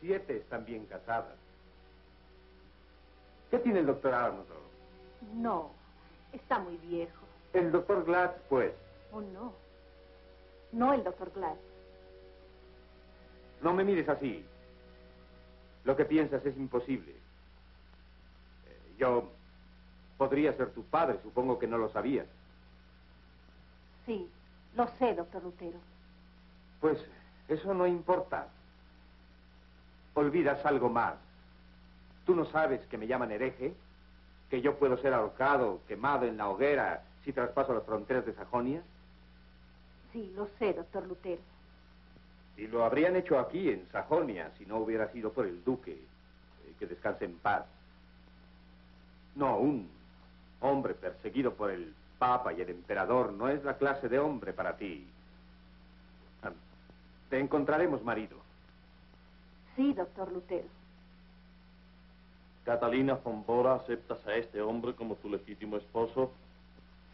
Siete 0.00 0.36
están 0.36 0.64
bien 0.64 0.86
casadas. 0.86 1.34
¿Qué 3.50 3.58
tiene 3.58 3.80
el 3.80 3.86
doctor 3.86 4.14
Arnold? 4.14 4.46
No, 5.34 5.70
está 6.32 6.60
muy 6.60 6.76
viejo. 6.76 7.24
El 7.52 7.72
doctor 7.72 8.04
Glatz, 8.04 8.38
pues. 8.48 8.72
Oh, 9.10 9.20
no. 9.20 9.63
No 10.74 10.92
el 10.92 11.04
doctor 11.04 11.30
Glass. 11.32 11.56
No 13.62 13.72
me 13.72 13.84
mires 13.84 14.08
así. 14.08 14.44
Lo 15.84 15.96
que 15.96 16.04
piensas 16.04 16.44
es 16.44 16.56
imposible. 16.56 17.12
Eh, 17.12 18.94
Yo 18.98 19.30
podría 20.18 20.52
ser 20.56 20.72
tu 20.72 20.82
padre, 20.84 21.18
supongo 21.22 21.58
que 21.58 21.66
no 21.66 21.78
lo 21.78 21.88
sabías. 21.90 22.26
Sí, 24.04 24.28
lo 24.74 24.86
sé, 24.98 25.14
doctor 25.14 25.42
Lutero. 25.44 25.78
Pues 26.80 26.98
eso 27.48 27.72
no 27.72 27.86
importa. 27.86 28.48
Olvidas 30.14 30.64
algo 30.66 30.88
más. 30.88 31.14
¿Tú 32.26 32.34
no 32.34 32.44
sabes 32.46 32.84
que 32.86 32.98
me 32.98 33.06
llaman 33.06 33.30
hereje? 33.30 33.74
¿Que 34.50 34.60
yo 34.60 34.76
puedo 34.78 34.96
ser 34.98 35.14
ahorcado, 35.14 35.80
quemado 35.86 36.26
en 36.26 36.36
la 36.36 36.48
hoguera 36.48 37.02
si 37.24 37.32
traspaso 37.32 37.74
las 37.74 37.84
fronteras 37.84 38.26
de 38.26 38.34
Sajonia? 38.34 38.82
Sí, 40.14 40.32
lo 40.34 40.48
sé, 40.58 40.72
doctor 40.72 41.06
Lutero. 41.06 41.42
Y 42.56 42.68
lo 42.68 42.84
habrían 42.84 43.16
hecho 43.16 43.36
aquí, 43.38 43.68
en 43.68 43.86
Sajonia, 43.90 44.52
si 44.56 44.64
no 44.64 44.78
hubiera 44.78 45.10
sido 45.10 45.32
por 45.32 45.44
el 45.44 45.62
duque. 45.64 45.92
Eh, 45.92 46.74
que 46.78 46.86
descanse 46.86 47.24
en 47.24 47.36
paz. 47.38 47.66
No, 49.34 49.58
un 49.58 49.90
hombre 50.60 50.94
perseguido 50.94 51.52
por 51.54 51.70
el 51.72 51.92
papa 52.20 52.52
y 52.52 52.60
el 52.60 52.70
emperador 52.70 53.32
no 53.32 53.48
es 53.48 53.64
la 53.64 53.76
clase 53.76 54.08
de 54.08 54.20
hombre 54.20 54.52
para 54.52 54.76
ti. 54.76 55.04
Ah, 56.44 56.52
Te 57.28 57.40
encontraremos 57.40 58.04
marido. 58.04 58.38
Sí, 59.74 59.92
doctor 59.92 60.30
Lutero. 60.30 60.68
Catalina 62.64 63.14
von 63.14 63.44
Bora, 63.44 63.74
¿aceptas 63.74 64.24
a 64.28 64.36
este 64.36 64.62
hombre 64.62 64.94
como 64.94 65.16
tu 65.16 65.28
legítimo 65.28 65.76
esposo? 65.76 66.32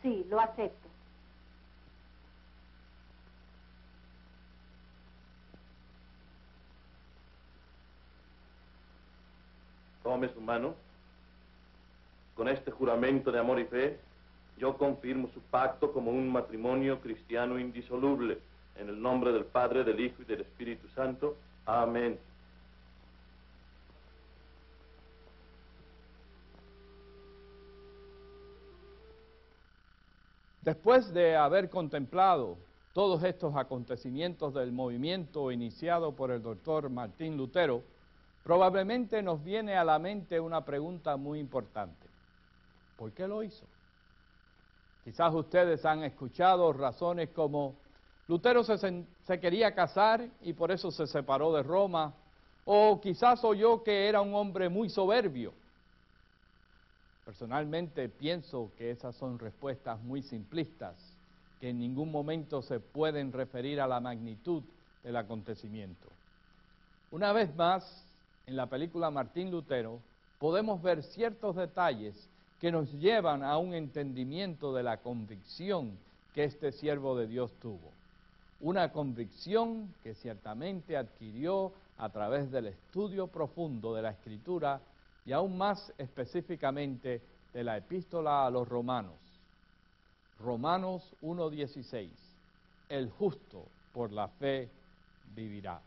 Sí, 0.03 0.27
lo 0.29 0.39
acepto. 0.39 0.90
Tome 10.03 10.29
su 10.33 10.41
mano. 10.41 10.75
Con 12.35 12.49
este 12.49 12.71
juramento 12.71 13.31
de 13.31 13.39
amor 13.39 13.61
y 13.61 13.65
fe, 13.65 13.99
yo 14.57 14.77
confirmo 14.77 15.29
su 15.35 15.41
pacto 15.41 15.93
como 15.93 16.11
un 16.11 16.31
matrimonio 16.31 17.01
cristiano 17.01 17.59
indisoluble. 17.59 18.39
En 18.77 18.89
el 18.89 19.01
nombre 19.01 19.33
del 19.33 19.45
Padre, 19.45 19.85
del 19.85 20.01
Hijo 20.01 20.23
y 20.23 20.25
del 20.25 20.41
Espíritu 20.43 20.89
Santo. 20.89 21.37
Amén. 21.67 22.19
Después 30.63 31.13
de 31.13 31.37
haber 31.37 31.71
contemplado 31.71 32.59
todos 32.93 33.23
estos 33.25 33.57
acontecimientos 33.57 34.53
del 34.53 34.73
movimiento 34.73 35.51
iniciado 35.53 36.13
por 36.13 36.31
el 36.31 36.43
doctor 36.43 36.91
Martín 36.91 37.37
Lutero, 37.37 37.83
probablemente 38.43 39.23
nos 39.23 39.43
viene 39.45 39.77
a 39.77 39.85
la 39.85 39.99
mente 39.99 40.41
una 40.41 40.65
pregunta 40.65 41.17
muy 41.17 41.39
importante. 41.39 42.07
¿Por 42.97 43.13
qué 43.13 43.27
lo 43.27 43.43
hizo? 43.43 43.65
Quizás 45.05 45.35
ustedes 45.35 45.85
han 45.85 46.05
escuchado 46.05 46.73
razones 46.73 47.31
como 47.31 47.75
Lutero 48.31 48.63
se, 48.63 49.41
quería 49.41 49.75
casar 49.75 50.25
y 50.43 50.53
por 50.53 50.71
eso 50.71 50.93
se 50.93 51.09
separó 51.09 51.53
de 51.53 51.65
Roma, 51.65 52.15
o 52.65 53.01
quizás 53.01 53.43
oyó 53.43 53.83
que 53.83 54.09
era 54.09 54.21
un 54.21 54.37
hombre 54.37 54.69
muy 54.69 54.89
soberbio. 54.89 55.53
Personalmente 57.25 58.09
pienso 58.09 58.71
que 58.79 58.93
esas 58.93 59.17
son 59.17 59.37
respuestas 59.37 60.01
muy 60.03 60.23
simplistas, 60.23 60.95
que 61.61 61.71
en 61.71 61.81
ningún 61.81 62.13
momento 62.13 62.63
se 62.63 62.79
pueden 62.79 63.33
referir 63.33 63.81
a 63.81 63.89
la 63.89 63.99
magnitud 63.99 64.63
del 65.03 65.17
acontecimiento. 65.17 66.07
Una 67.11 67.33
vez 67.33 67.53
más, 67.57 68.07
en 68.51 68.57
la 68.57 68.67
película 68.67 69.13
Martín 69.13 69.49
Lutero, 69.53 70.01
podemos 70.41 70.83
ver 70.83 71.05
ciertos 71.05 71.55
detalles 71.55 72.29
que 72.61 72.73
nos 72.73 72.93
llevan 72.95 73.45
a 73.45 73.57
un 73.59 73.75
entendimiento 73.75 74.75
de 74.75 74.83
la 74.83 74.97
convicción 74.97 75.97
que 76.35 76.43
este 76.43 76.73
siervo 76.73 77.17
de 77.17 77.29
Dios 77.29 77.53
tuvo. 77.61 77.93
Una 78.61 78.91
convicción 78.91 79.95
que 80.03 80.17
ciertamente 80.17 80.97
adquirió 80.97 81.73
a 81.97 82.09
través 82.09 82.51
del 82.51 82.67
estudio 82.67 83.29
profundo 83.29 83.95
de 83.95 84.03
la 84.03 84.11
Escritura 84.11 84.81
y 85.25 85.31
aún 85.31 85.57
más 85.57 85.93
específicamente 85.97 87.23
de 87.55 87.65
la 87.65 87.77
epístola 87.77 88.47
a 88.47 88.51
los 88.51 88.67
romanos. 88.69 89.15
Romanos 90.41 91.05
1.16. 91.23 92.11
El 92.89 93.11
justo 93.11 93.65
por 93.93 94.11
la 94.11 94.27
fe 94.27 94.69
vivirá. 95.37 95.81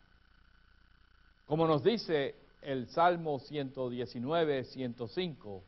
Como 1.45 1.67
nos 1.67 1.83
dice 1.83 2.35
el 2.65 2.87
Salmo 2.87 3.39
119, 3.39 4.63
105, 4.63 5.63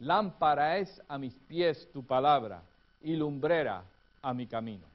lámpara 0.00 0.78
es 0.78 1.02
a 1.08 1.18
mis 1.18 1.34
pies 1.48 1.88
tu 1.92 2.04
palabra 2.04 2.62
y 3.02 3.16
lumbrera 3.16 3.84
a 4.22 4.34
mi 4.34 4.46
camino. 4.46 4.86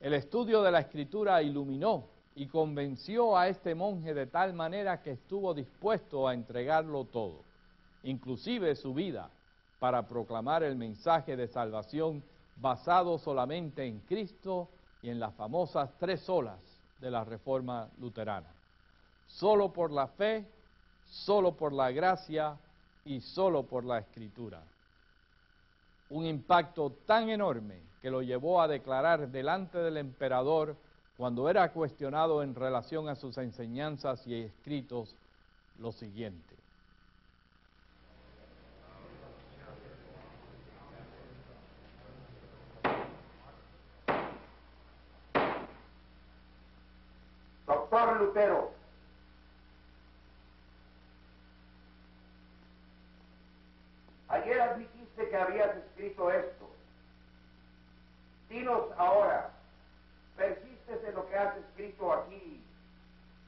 El 0.00 0.14
estudio 0.14 0.62
de 0.62 0.70
la 0.70 0.80
escritura 0.80 1.42
iluminó 1.42 2.04
y 2.34 2.46
convenció 2.46 3.36
a 3.36 3.48
este 3.48 3.74
monje 3.74 4.12
de 4.12 4.26
tal 4.26 4.52
manera 4.52 5.02
que 5.02 5.12
estuvo 5.12 5.54
dispuesto 5.54 6.28
a 6.28 6.34
entregarlo 6.34 7.04
todo, 7.04 7.40
inclusive 8.02 8.74
su 8.74 8.92
vida, 8.92 9.30
para 9.78 10.06
proclamar 10.06 10.62
el 10.62 10.76
mensaje 10.76 11.36
de 11.36 11.48
salvación 11.48 12.22
basado 12.56 13.18
solamente 13.18 13.84
en 13.84 14.00
Cristo 14.00 14.68
y 15.02 15.10
en 15.10 15.20
las 15.20 15.34
famosas 15.34 15.90
tres 15.98 16.28
olas 16.28 16.58
de 17.00 17.10
la 17.10 17.24
Reforma 17.24 17.88
Luterana. 17.98 18.55
Solo 19.26 19.72
por 19.72 19.90
la 19.92 20.06
fe, 20.06 20.44
solo 21.04 21.52
por 21.52 21.72
la 21.72 21.90
gracia 21.90 22.56
y 23.04 23.20
solo 23.20 23.64
por 23.64 23.84
la 23.84 23.98
Escritura. 23.98 24.62
Un 26.10 26.24
impacto 26.26 26.90
tan 27.06 27.28
enorme 27.28 27.80
que 28.00 28.10
lo 28.10 28.22
llevó 28.22 28.60
a 28.60 28.68
declarar 28.68 29.28
delante 29.28 29.78
del 29.78 29.96
emperador 29.96 30.76
cuando 31.16 31.48
era 31.48 31.72
cuestionado 31.72 32.42
en 32.42 32.54
relación 32.54 33.08
a 33.08 33.16
sus 33.16 33.38
enseñanzas 33.38 34.26
y 34.26 34.42
escritos 34.42 35.14
lo 35.78 35.92
siguiente. 35.92 36.56
Doctor 47.66 48.20
Lutero, 48.20 48.72
ayer 54.28 54.60
admitiste 54.60 55.28
que 55.28 55.36
habías 55.36 55.76
escrito 55.76 56.30
esto. 56.30 56.68
Dinos 58.48 58.84
ahora, 58.96 59.50
¿persistes 60.36 61.04
en 61.04 61.14
lo 61.14 61.28
que 61.28 61.36
has 61.36 61.56
escrito 61.56 62.12
aquí 62.12 62.62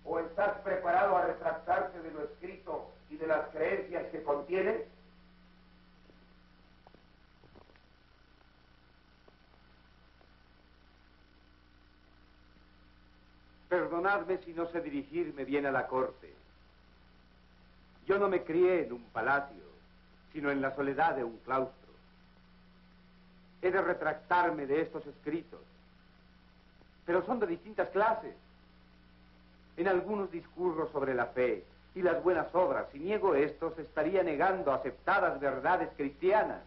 o 0.05 0.18
estás 0.18 0.59
preparado 0.61 1.16
a 1.16 1.26
retractarte 1.26 2.01
de 2.01 2.11
lo 2.11 2.24
escrito 2.24 2.91
y 3.11 3.16
de 3.16 3.26
las 3.26 3.49
creencias 3.51 4.07
que 4.11 4.22
contiene? 4.22 4.85
Perdonadme 13.68 14.38
si 14.38 14.52
no 14.54 14.66
sé 14.70 14.80
dirigirme 14.80 15.44
bien 15.44 15.66
a 15.66 15.70
la 15.70 15.86
corte. 15.86 16.32
Yo 18.06 18.18
no 18.18 18.28
me 18.28 18.42
crié 18.42 18.86
en 18.86 18.94
un 18.94 19.04
palacio, 19.10 19.62
sino 20.32 20.50
en 20.50 20.62
la 20.62 20.74
soledad 20.74 21.16
de 21.16 21.24
un 21.24 21.36
claustro. 21.38 21.74
He 23.60 23.70
de 23.70 23.82
retractarme 23.82 24.66
de 24.66 24.80
estos 24.80 25.06
escritos, 25.06 25.60
pero 27.04 27.24
son 27.26 27.40
de 27.40 27.46
distintas 27.46 27.90
clases. 27.90 28.34
En 29.76 29.86
algunos 29.86 30.30
discurro 30.30 30.90
sobre 30.90 31.14
la 31.14 31.26
fe 31.26 31.64
y 31.94 32.02
las 32.02 32.22
buenas 32.22 32.52
obras. 32.54 32.86
Si 32.92 32.98
niego 32.98 33.34
estos, 33.34 33.78
estaría 33.78 34.22
negando 34.22 34.72
aceptadas 34.72 35.38
verdades 35.38 35.90
cristianas. 35.96 36.62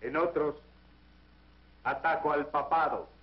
En 0.00 0.16
otros, 0.16 0.56
ataco 1.84 2.32
al 2.32 2.46
papado 2.46 3.17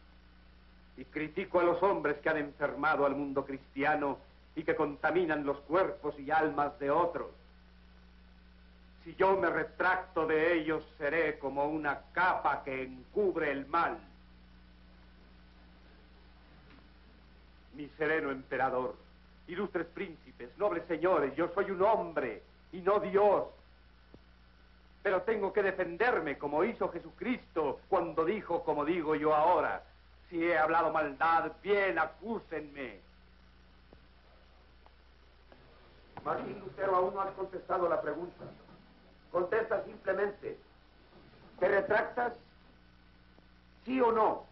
y 0.97 1.05
critico 1.05 1.59
a 1.59 1.63
los 1.63 1.81
hombres 1.83 2.17
que 2.21 2.29
han 2.29 2.37
enfermado 2.37 3.05
al 3.05 3.15
mundo 3.15 3.45
cristiano 3.45 4.17
y 4.55 4.63
que 4.63 4.75
contaminan 4.75 5.45
los 5.45 5.59
cuerpos 5.61 6.17
y 6.19 6.31
almas 6.31 6.77
de 6.79 6.89
otros. 6.89 7.27
Si 9.03 9.13
yo 9.15 9.37
me 9.37 9.49
retracto 9.49 10.25
de 10.25 10.53
ellos, 10.57 10.83
seré 10.97 11.37
como 11.37 11.65
una 11.65 12.01
capa 12.13 12.63
que 12.63 12.83
encubre 12.83 13.51
el 13.51 13.67
mal. 13.67 13.99
Mi 17.75 17.87
sereno 17.97 18.31
emperador, 18.31 18.95
ilustres 19.47 19.85
príncipes, 19.87 20.57
nobles 20.57 20.85
señores, 20.87 21.35
yo 21.35 21.49
soy 21.53 21.69
un 21.71 21.81
hombre 21.83 22.41
y 22.71 22.79
no 22.79 22.99
Dios. 22.99 23.43
Pero 25.03 25.21
tengo 25.21 25.53
que 25.53 25.61
defenderme 25.61 26.37
como 26.37 26.63
hizo 26.63 26.89
Jesucristo 26.89 27.81
cuando 27.89 28.25
dijo, 28.25 28.63
como 28.63 28.85
digo 28.85 29.13
yo 29.13 29.35
ahora, 29.35 29.83
si 30.29 30.43
he 30.43 30.57
hablado 30.57 30.91
maldad, 30.91 31.51
bien, 31.61 31.99
acúsenme. 31.99 32.99
Martín 36.23 36.59
Lutero, 36.59 36.95
aún 36.95 37.13
no 37.13 37.21
has 37.21 37.33
contestado 37.33 37.87
la 37.87 38.01
pregunta. 38.01 38.45
Contesta 39.31 39.83
simplemente. 39.83 40.57
¿Te 41.59 41.67
retractas? 41.67 42.33
¿Sí 43.83 44.01
o 44.01 44.11
no? 44.11 44.45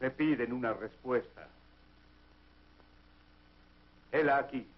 Me 0.00 0.10
piden 0.10 0.52
una 0.52 0.72
respuesta. 0.72 1.46
Hela 4.10 4.38
aquí. 4.38 4.68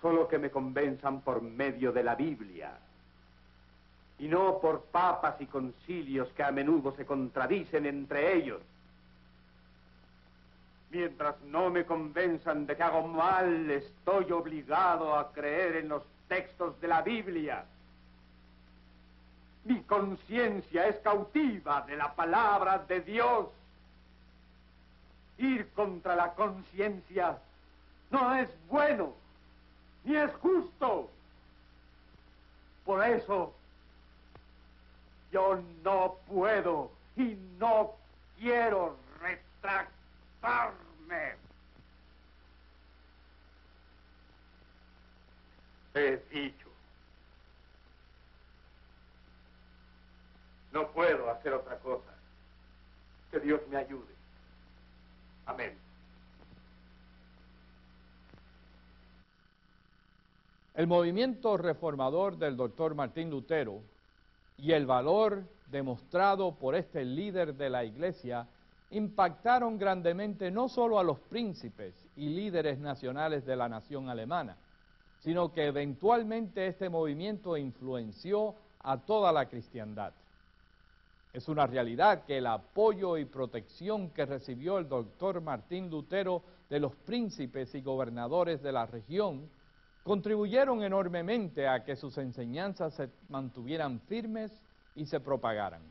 Solo 0.00 0.26
que 0.28 0.38
me 0.38 0.50
convenzan 0.50 1.20
por 1.20 1.42
medio 1.42 1.92
de 1.92 2.02
la 2.02 2.14
Biblia 2.14 2.78
y 4.18 4.28
no 4.28 4.58
por 4.60 4.84
papas 4.84 5.40
y 5.40 5.46
concilios 5.46 6.28
que 6.32 6.42
a 6.42 6.52
menudo 6.52 6.94
se 6.94 7.04
contradicen 7.04 7.86
entre 7.86 8.36
ellos. 8.36 8.62
Mientras 10.90 11.40
no 11.42 11.70
me 11.70 11.84
convenzan 11.84 12.66
de 12.66 12.76
que 12.76 12.82
hago 12.82 13.06
mal, 13.08 13.68
estoy 13.70 14.30
obligado 14.30 15.16
a 15.16 15.32
creer 15.32 15.76
en 15.76 15.88
los 15.88 16.04
textos 16.28 16.80
de 16.80 16.88
la 16.88 17.02
Biblia. 17.02 17.64
Mi 19.64 19.82
conciencia 19.82 20.86
es 20.86 20.96
cautiva 20.98 21.82
de 21.82 21.96
la 21.96 22.14
palabra 22.14 22.78
de 22.78 23.00
Dios. 23.00 23.48
Ir 25.38 25.68
contra 25.70 26.14
la 26.14 26.32
conciencia 26.34 27.38
no 28.10 28.34
es 28.36 28.48
bueno, 28.68 29.14
ni 30.04 30.14
es 30.14 30.32
justo. 30.36 31.10
Por 32.84 33.04
eso 33.04 33.52
yo 35.34 35.60
no 35.82 36.20
puedo 36.28 36.92
y 37.16 37.36
no 37.58 37.96
quiero 38.38 38.96
retractarme. 39.20 41.34
He 45.94 46.22
dicho. 46.30 46.68
No 50.72 50.88
puedo 50.92 51.28
hacer 51.28 51.52
otra 51.52 51.80
cosa. 51.80 52.14
Que 53.32 53.40
Dios 53.40 53.60
me 53.68 53.78
ayude. 53.78 54.14
Amén. 55.46 55.76
El 60.74 60.86
movimiento 60.86 61.56
reformador 61.56 62.36
del 62.36 62.56
doctor 62.56 62.94
Martín 62.94 63.30
Lutero 63.30 63.82
y 64.56 64.72
el 64.72 64.86
valor 64.86 65.44
demostrado 65.70 66.54
por 66.54 66.74
este 66.74 67.04
líder 67.04 67.54
de 67.54 67.70
la 67.70 67.84
iglesia 67.84 68.46
impactaron 68.90 69.76
grandemente 69.78 70.50
no 70.50 70.68
solo 70.68 70.98
a 70.98 71.04
los 71.04 71.18
príncipes 71.18 71.94
y 72.16 72.28
líderes 72.28 72.78
nacionales 72.78 73.44
de 73.44 73.56
la 73.56 73.68
nación 73.68 74.08
alemana, 74.08 74.56
sino 75.20 75.52
que 75.52 75.66
eventualmente 75.66 76.66
este 76.66 76.88
movimiento 76.88 77.56
influenció 77.56 78.54
a 78.80 78.98
toda 78.98 79.32
la 79.32 79.48
cristiandad. 79.48 80.12
Es 81.32 81.48
una 81.48 81.66
realidad 81.66 82.24
que 82.24 82.38
el 82.38 82.46
apoyo 82.46 83.18
y 83.18 83.24
protección 83.24 84.10
que 84.10 84.24
recibió 84.24 84.78
el 84.78 84.88
doctor 84.88 85.40
Martín 85.40 85.90
Lutero 85.90 86.42
de 86.70 86.78
los 86.78 86.94
príncipes 86.94 87.74
y 87.74 87.80
gobernadores 87.80 88.62
de 88.62 88.70
la 88.70 88.86
región 88.86 89.48
contribuyeron 90.04 90.84
enormemente 90.84 91.66
a 91.66 91.82
que 91.82 91.96
sus 91.96 92.16
enseñanzas 92.18 92.94
se 92.94 93.08
mantuvieran 93.28 94.00
firmes 94.00 94.52
y 94.94 95.06
se 95.06 95.18
propagaran. 95.18 95.82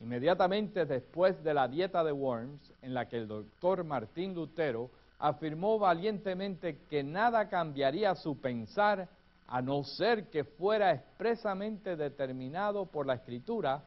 Inmediatamente 0.00 0.86
después 0.86 1.42
de 1.42 1.54
la 1.54 1.66
dieta 1.68 2.04
de 2.04 2.12
Worms, 2.12 2.72
en 2.82 2.94
la 2.94 3.08
que 3.08 3.16
el 3.16 3.28
doctor 3.28 3.84
Martín 3.84 4.34
Lutero 4.34 4.90
afirmó 5.18 5.78
valientemente 5.78 6.78
que 6.88 7.02
nada 7.02 7.48
cambiaría 7.48 8.14
su 8.14 8.40
pensar 8.40 9.08
a 9.48 9.60
no 9.60 9.82
ser 9.82 10.30
que 10.30 10.44
fuera 10.44 10.92
expresamente 10.92 11.96
determinado 11.96 12.86
por 12.86 13.06
la 13.06 13.14
escritura, 13.14 13.82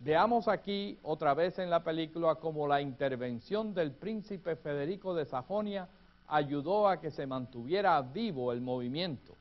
veamos 0.00 0.48
aquí 0.48 0.98
otra 1.02 1.34
vez 1.34 1.58
en 1.58 1.70
la 1.70 1.82
película 1.82 2.36
como 2.36 2.68
la 2.68 2.80
intervención 2.80 3.74
del 3.74 3.92
príncipe 3.92 4.56
Federico 4.56 5.14
de 5.14 5.24
Sajonia 5.24 5.88
ayudó 6.32 6.88
a 6.88 6.98
que 6.98 7.10
se 7.10 7.26
mantuviera 7.26 8.00
vivo 8.00 8.52
el 8.52 8.60
movimiento. 8.60 9.34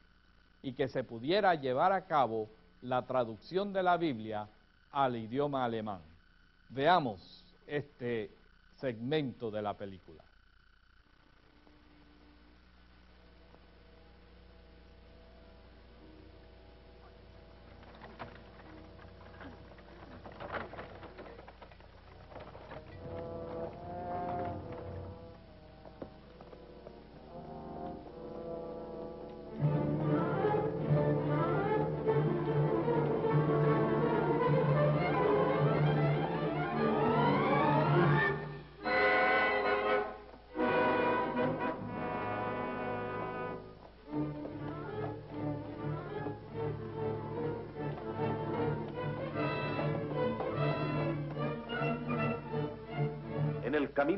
y 0.64 0.74
que 0.74 0.88
se 0.88 1.04
pudiera 1.04 1.56
llevar 1.56 1.92
a 1.92 2.06
cabo 2.06 2.48
la 2.84 3.04
traducción 3.08 3.74
de 3.74 3.82
la 3.82 3.98
Biblia 3.98 4.48
al 4.92 5.16
idioma 5.16 5.66
alemán. 5.66 6.02
Veamos 6.70 7.44
este 7.66 8.30
segmento 8.80 9.50
de 9.50 9.62
la 9.64 9.74
película. 9.74 10.24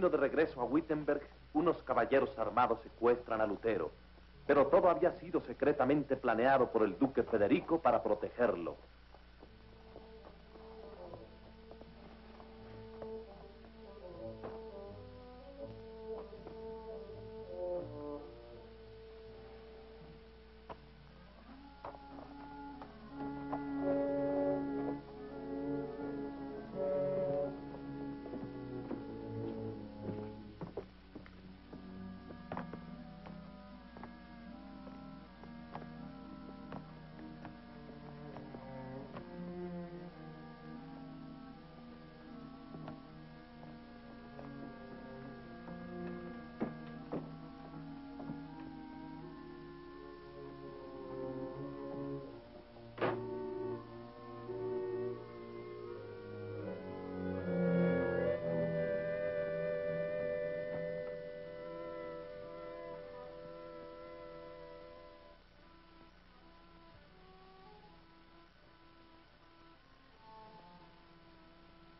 De 0.03 0.17
regreso 0.17 0.59
a 0.59 0.65
Wittenberg, 0.65 1.21
unos 1.53 1.81
caballeros 1.83 2.37
armados 2.37 2.81
secuestran 2.83 3.39
a 3.39 3.47
Lutero, 3.47 3.89
pero 4.45 4.67
todo 4.67 4.89
había 4.89 5.17
sido 5.19 5.39
secretamente 5.45 6.17
planeado 6.17 6.73
por 6.73 6.83
el 6.83 6.99
duque 6.99 7.23
Federico 7.23 7.79
para 7.79 8.03
protegerlo. 8.03 8.75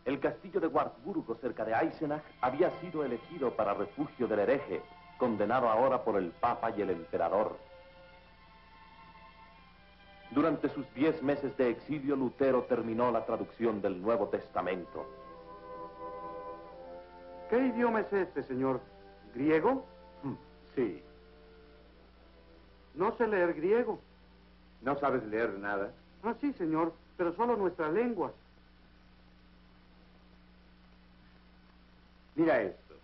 El 0.05 0.19
castillo 0.19 0.59
de 0.59 0.67
Wartburgo, 0.67 1.35
cerca 1.35 1.63
de 1.63 1.73
Eisenach, 1.73 2.23
había 2.41 2.69
sido 2.81 3.05
elegido 3.05 3.55
para 3.55 3.73
refugio 3.73 4.27
del 4.27 4.39
hereje, 4.39 4.81
condenado 5.17 5.69
ahora 5.69 6.03
por 6.03 6.17
el 6.17 6.31
Papa 6.31 6.71
y 6.71 6.81
el 6.81 6.89
Emperador. 6.89 7.57
Durante 10.31 10.67
sus 10.69 10.91
diez 10.93 11.21
meses 11.21 11.55
de 11.57 11.69
exilio, 11.69 12.15
Lutero 12.15 12.63
terminó 12.63 13.11
la 13.11 13.25
traducción 13.25 13.81
del 13.81 14.01
Nuevo 14.01 14.27
Testamento. 14.27 15.05
¿Qué 17.49 17.57
idioma 17.67 18.01
es 18.01 18.11
este, 18.11 18.43
señor? 18.43 18.81
¿Griego? 19.35 19.85
Hmm, 20.23 20.33
Sí. 20.75 21.03
No 22.95 23.15
sé 23.17 23.27
leer 23.27 23.53
griego. 23.53 23.99
¿No 24.81 24.95
sabes 24.99 25.23
leer 25.25 25.51
nada? 25.59 25.91
Ah, 26.23 26.33
sí, 26.41 26.51
señor, 26.53 26.93
pero 27.17 27.33
solo 27.35 27.55
nuestra 27.55 27.89
lengua. 27.89 28.33
Mira 32.43 32.61
esto. 32.61 32.95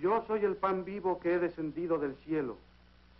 Yo 0.00 0.24
soy 0.26 0.44
el 0.44 0.56
pan 0.56 0.84
vivo 0.84 1.20
que 1.20 1.34
he 1.34 1.38
descendido 1.38 1.96
del 1.96 2.16
cielo. 2.24 2.58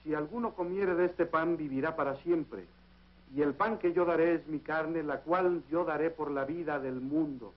Si 0.03 0.13
alguno 0.13 0.55
comiere 0.57 0.97
de 0.97 1.05
este 1.05 1.25
pan, 1.25 1.57
vivirá 1.57 1.95
para 1.95 2.17
siempre. 2.17 2.65
Y 3.33 3.43
el 3.43 3.55
pan 3.55 3.79
que 3.79 3.93
yo 3.93 4.05
daré 4.05 4.35
es 4.35 4.47
mi 4.49 4.59
carne, 4.59 5.05
la 5.05 5.21
cual 5.21 5.63
yo 5.71 5.85
daré 5.85 6.11
por 6.11 6.33
la 6.33 6.45
vida 6.45 6.81
del 6.81 7.01
mundo. 7.01 7.55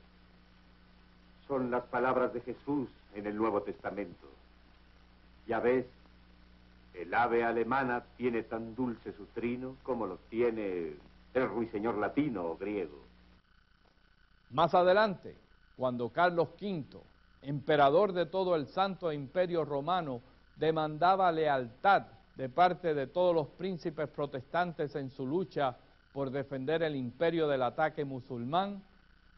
Son 1.48 1.72
las 1.72 1.84
palabras 1.86 2.32
de 2.32 2.42
Jesús 2.42 2.90
en 3.16 3.26
el 3.26 3.36
Nuevo 3.36 3.64
Testamento. 3.64 4.28
Ya 5.48 5.60
ves, 5.60 5.88
el 6.94 7.12
ave 7.16 7.44
alemana 7.44 8.04
tiene 8.18 8.44
tan 8.44 8.76
dulce 8.76 9.14
su 9.14 9.26
trino 9.34 9.78
como 9.82 10.06
lo 10.06 10.18
tiene 10.30 10.94
el 11.34 11.50
ruiseñor 11.50 11.98
latino 11.98 12.46
o 12.46 12.56
griego. 12.56 13.00
Más 14.52 14.76
adelante, 14.76 15.36
cuando 15.78 16.10
Carlos 16.10 16.50
V, 16.60 16.86
emperador 17.42 18.14
de 18.14 18.26
todo 18.26 18.56
el 18.56 18.68
Santo 18.68 19.12
Imperio 19.12 19.66
Romano, 19.66 20.22
demandaba 20.56 21.32
lealtad 21.32 22.04
de 22.36 22.50
parte 22.50 22.94
de 22.94 23.08
todos 23.08 23.34
los 23.34 23.48
príncipes 23.48 24.10
protestantes 24.10 24.96
en 24.96 25.10
su 25.10 25.26
lucha 25.26 25.76
por 26.14 26.32
defender 26.32 26.82
el 26.84 26.96
imperio 26.96 27.48
del 27.48 27.64
ataque 27.64 28.06
musulmán, 28.06 28.82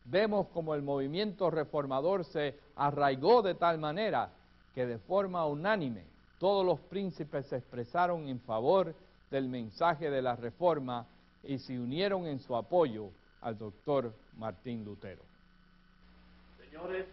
vemos 0.05 0.47
como 0.49 0.75
el 0.75 0.81
movimiento 0.81 1.49
reformador 1.49 2.23
se 2.23 2.55
arraigó 2.75 3.41
de 3.41 3.55
tal 3.55 3.77
manera 3.77 4.29
que 4.73 4.85
de 4.85 4.99
forma 4.99 5.45
unánime 5.45 6.03
todos 6.39 6.65
los 6.65 6.79
príncipes 6.81 7.47
se 7.47 7.57
expresaron 7.57 8.27
en 8.27 8.39
favor 8.39 8.93
del 9.31 9.49
mensaje 9.49 10.09
de 10.11 10.21
la 10.21 10.35
reforma 10.35 11.07
y 11.43 11.57
se 11.57 11.79
unieron 11.79 12.27
en 12.27 12.39
su 12.39 12.55
apoyo 12.55 13.09
al 13.41 13.57
doctor 13.57 14.13
Martín 14.37 14.85
Lutero. 14.85 15.23
Señores, 16.77 17.07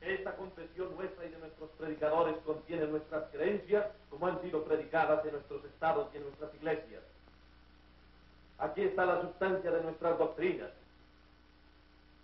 esta 0.00 0.34
confesión 0.36 0.96
nuestra 0.96 1.26
y 1.26 1.28
de 1.28 1.38
nuestros 1.38 1.68
predicadores 1.72 2.36
contiene 2.38 2.86
nuestras 2.86 3.24
creencias 3.30 3.84
como 4.08 4.28
han 4.28 4.40
sido 4.40 4.64
predicadas 4.64 5.22
en 5.26 5.32
nuestros 5.32 5.62
estados 5.66 6.08
y 6.14 6.16
en 6.16 6.22
nuestras 6.22 6.54
iglesias. 6.54 7.02
Aquí 8.58 8.82
está 8.82 9.04
la 9.04 9.20
sustancia 9.20 9.70
de 9.70 9.82
nuestras 9.82 10.18
doctrinas, 10.18 10.70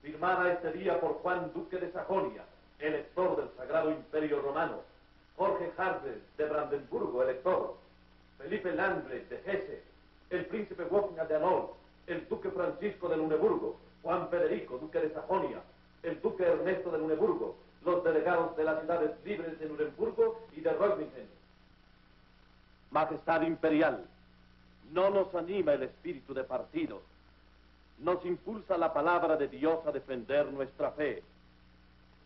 firmada 0.00 0.54
este 0.54 0.72
día 0.72 0.98
por 1.00 1.18
Juan 1.18 1.52
Duque 1.52 1.76
de 1.76 1.92
Sajonia, 1.92 2.44
elector 2.78 3.36
del 3.36 3.54
Sagrado 3.58 3.90
Imperio 3.90 4.40
Romano, 4.40 4.80
Jorge 5.36 5.70
Harder 5.76 6.18
de 6.38 6.44
Brandenburgo, 6.46 7.22
elector, 7.22 7.76
Felipe 8.38 8.74
Landre 8.74 9.26
de 9.26 9.36
Hesse, 9.44 9.82
el 10.30 10.46
príncipe 10.46 10.84
Wolfgang 10.84 11.28
de 11.28 11.36
Anhalt, 11.36 11.72
el 12.06 12.26
duque 12.26 12.50
Francisco 12.50 13.10
de 13.10 13.18
Luneburgo, 13.18 13.76
Juan 14.02 14.30
Federico, 14.30 14.78
duque 14.78 15.00
de 15.00 15.12
Sajonia, 15.12 15.60
el 16.04 16.20
duque 16.20 16.44
Ernesto 16.44 16.90
de 16.90 16.98
Luneburgo, 16.98 17.56
los 17.84 18.04
delegados 18.04 18.56
de 18.56 18.64
las 18.64 18.80
ciudades 18.80 19.10
libres 19.24 19.58
de 19.58 19.68
Nuremburgo 19.68 20.40
y 20.54 20.60
de 20.60 20.72
Reutlingen. 20.72 21.28
Majestad 22.90 23.42
Imperial, 23.42 24.04
no 24.92 25.10
nos 25.10 25.34
anima 25.34 25.72
el 25.72 25.84
espíritu 25.84 26.34
de 26.34 26.44
partido, 26.44 27.00
nos 27.98 28.24
impulsa 28.24 28.76
la 28.76 28.92
palabra 28.92 29.36
de 29.36 29.48
Dios 29.48 29.84
a 29.86 29.92
defender 29.92 30.46
nuestra 30.52 30.90
fe. 30.92 31.22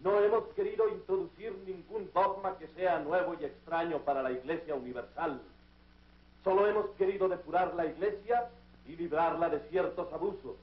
No 0.01 0.20
hemos 0.20 0.45
querido 0.55 0.89
introducir 0.89 1.57
ningún 1.66 2.11
dogma 2.12 2.57
que 2.59 2.68
sea 2.68 3.01
nuevo 3.01 3.35
y 3.41 3.45
extraño 3.45 3.99
para 4.01 4.22
la 4.22 4.31
Iglesia 4.31 4.74
Universal. 4.74 5.41
Solo 6.45 6.66
hemos 6.66 6.91
querido 6.91 7.29
depurar 7.29 7.74
la 7.74 7.87
Iglesia 7.87 8.49
y 8.87 8.97
librarla 8.97 9.49
de 9.49 9.61
ciertos 9.70 10.12
abusos. 10.12 10.57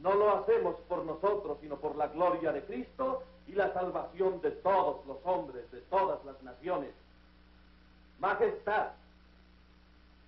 No 0.00 0.14
lo 0.14 0.36
hacemos 0.36 0.76
por 0.88 1.04
nosotros, 1.04 1.58
sino 1.60 1.76
por 1.76 1.96
la 1.96 2.08
gloria 2.08 2.52
de 2.52 2.64
Cristo 2.64 3.22
y 3.46 3.52
la 3.52 3.72
salvación 3.72 4.40
de 4.40 4.50
todos 4.50 5.06
los 5.06 5.18
hombres, 5.24 5.70
de 5.70 5.80
todas 5.82 6.24
las 6.24 6.42
naciones. 6.42 6.90
Majestad, 8.18 8.92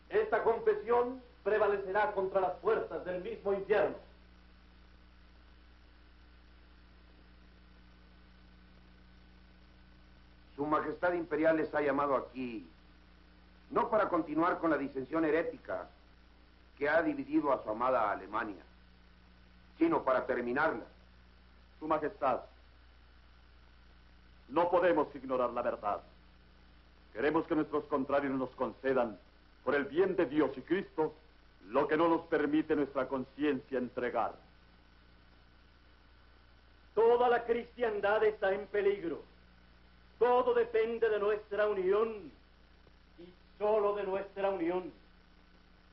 esta 0.09 0.43
confesión 0.43 1.21
prevalecerá 1.43 2.13
contra 2.13 2.41
las 2.41 2.59
fuerzas 2.61 3.05
del 3.05 3.23
mismo 3.23 3.53
infierno. 3.53 3.97
Su 10.57 10.65
Majestad 10.65 11.13
Imperial 11.13 11.59
les 11.59 11.75
ha 11.75 11.83
llamado 11.83 12.17
aquí 12.17 12.67
no 13.71 13.91
para 13.91 14.09
continuar 14.09 14.59
con 14.59 14.71
la 14.71 14.79
disensión 14.79 15.25
herética 15.25 15.89
que 16.79 16.89
ha 16.89 17.03
dividido 17.03 17.53
a 17.53 17.63
su 17.63 17.71
amada 17.71 18.11
Alemania, 18.11 18.63
sino 19.79 20.03
para 20.03 20.27
terminarla. 20.27 20.85
Su 21.79 21.87
Majestad, 21.87 22.41
no 24.49 24.71
podemos 24.71 25.15
ignorar 25.15 25.51
la 25.51 25.63
verdad. 25.63 26.01
Queremos 27.13 27.47
que 27.47 27.55
nuestros 27.55 27.85
contrarios 27.85 28.33
nos 28.33 28.51
concedan, 28.51 29.19
por 29.65 29.75
el 29.75 29.87
bien 29.87 30.17
de 30.17 30.27
Dios 30.27 30.51
y 30.57 30.63
Cristo, 30.63 31.15
lo 31.69 31.89
que 31.89 31.97
no 31.97 32.09
nos 32.09 32.23
permite 32.27 32.77
nuestra 32.77 33.09
conciencia 33.09 33.79
entregar. 33.79 34.35
Toda 36.95 37.29
la 37.29 37.45
cristiandad 37.45 38.23
está 38.25 38.53
en 38.53 38.67
peligro. 38.69 39.23
Todo 40.19 40.55
depende 40.55 41.09
de 41.09 41.19
nuestra 41.19 41.69
unión 41.69 42.31
y 43.19 43.33
solo 43.59 43.95
de 43.97 44.05
nuestra 44.05 44.51
unión. 44.51 44.93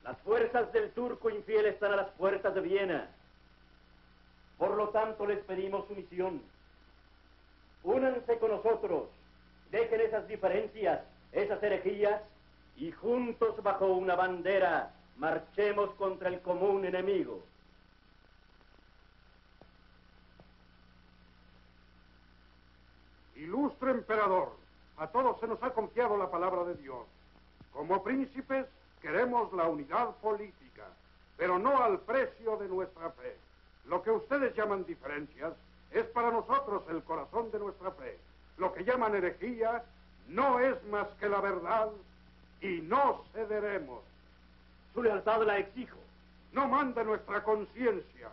Las 0.03 0.17
fuerzas 0.19 0.71
del 0.71 0.91
turco 0.91 1.29
infiel 1.29 1.65
están 1.65 1.93
a 1.93 1.97
las 1.97 2.09
puertas 2.11 2.53
de 2.53 2.61
Viena. 2.61 3.09
Por 4.57 4.75
lo 4.75 4.89
tanto, 4.89 5.25
les 5.25 5.39
pedimos 5.39 5.87
sumisión. 5.87 6.41
Únanse 7.83 8.37
con 8.39 8.51
nosotros, 8.51 9.09
dejen 9.71 10.01
esas 10.01 10.27
diferencias, 10.27 11.01
esas 11.31 11.61
herejías, 11.61 12.21
y 12.77 12.91
juntos 12.91 13.61
bajo 13.61 13.87
una 13.87 14.15
bandera 14.15 14.91
marchemos 15.17 15.91
contra 15.95 16.29
el 16.29 16.41
común 16.41 16.85
enemigo. 16.85 17.43
Ilustre 23.35 23.91
emperador, 23.91 24.55
a 24.97 25.07
todos 25.07 25.39
se 25.39 25.47
nos 25.47 25.61
ha 25.61 25.71
confiado 25.71 26.17
la 26.17 26.31
palabra 26.31 26.63
de 26.63 26.75
Dios. 26.75 27.05
Como 27.73 28.03
príncipes 28.03 28.65
queremos 29.01 29.51
la 29.53 29.67
unidad 29.67 30.15
política, 30.17 30.85
pero 31.35 31.59
no 31.59 31.83
al 31.83 31.99
precio 31.99 32.57
de 32.57 32.67
nuestra 32.69 33.09
fe. 33.11 33.35
Lo 33.85 34.01
que 34.01 34.11
ustedes 34.11 34.55
llaman 34.55 34.85
diferencias 34.85 35.53
es 35.91 36.05
para 36.07 36.31
nosotros 36.31 36.83
el 36.89 37.03
corazón 37.03 37.51
de 37.51 37.59
nuestra 37.59 37.91
fe. 37.91 38.17
Lo 38.57 38.73
que 38.73 38.83
llaman 38.83 39.15
herejía 39.15 39.83
no 40.29 40.59
es 40.59 40.81
más 40.85 41.07
que 41.19 41.29
la 41.29 41.41
verdad 41.41 41.89
y 42.61 42.81
no 42.81 43.23
cederemos. 43.33 44.01
Su 44.93 45.03
lealtad 45.03 45.43
la 45.43 45.57
exijo. 45.57 45.97
No 46.53 46.67
manda 46.67 47.03
nuestra 47.03 47.43
conciencia. 47.43 48.29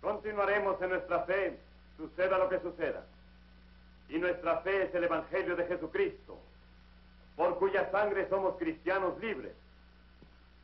Continuaremos 0.00 0.80
en 0.82 0.90
nuestra 0.90 1.20
fe, 1.20 1.58
suceda 1.96 2.36
lo 2.36 2.48
que 2.50 2.60
suceda. 2.60 3.06
Y 4.10 4.18
nuestra 4.18 4.58
fe 4.58 4.82
es 4.82 4.94
el 4.94 5.04
Evangelio 5.04 5.56
de 5.56 5.66
Jesucristo, 5.66 6.38
por 7.36 7.58
cuya 7.58 7.90
sangre 7.90 8.28
somos 8.28 8.58
cristianos 8.58 9.18
libres. 9.18 9.54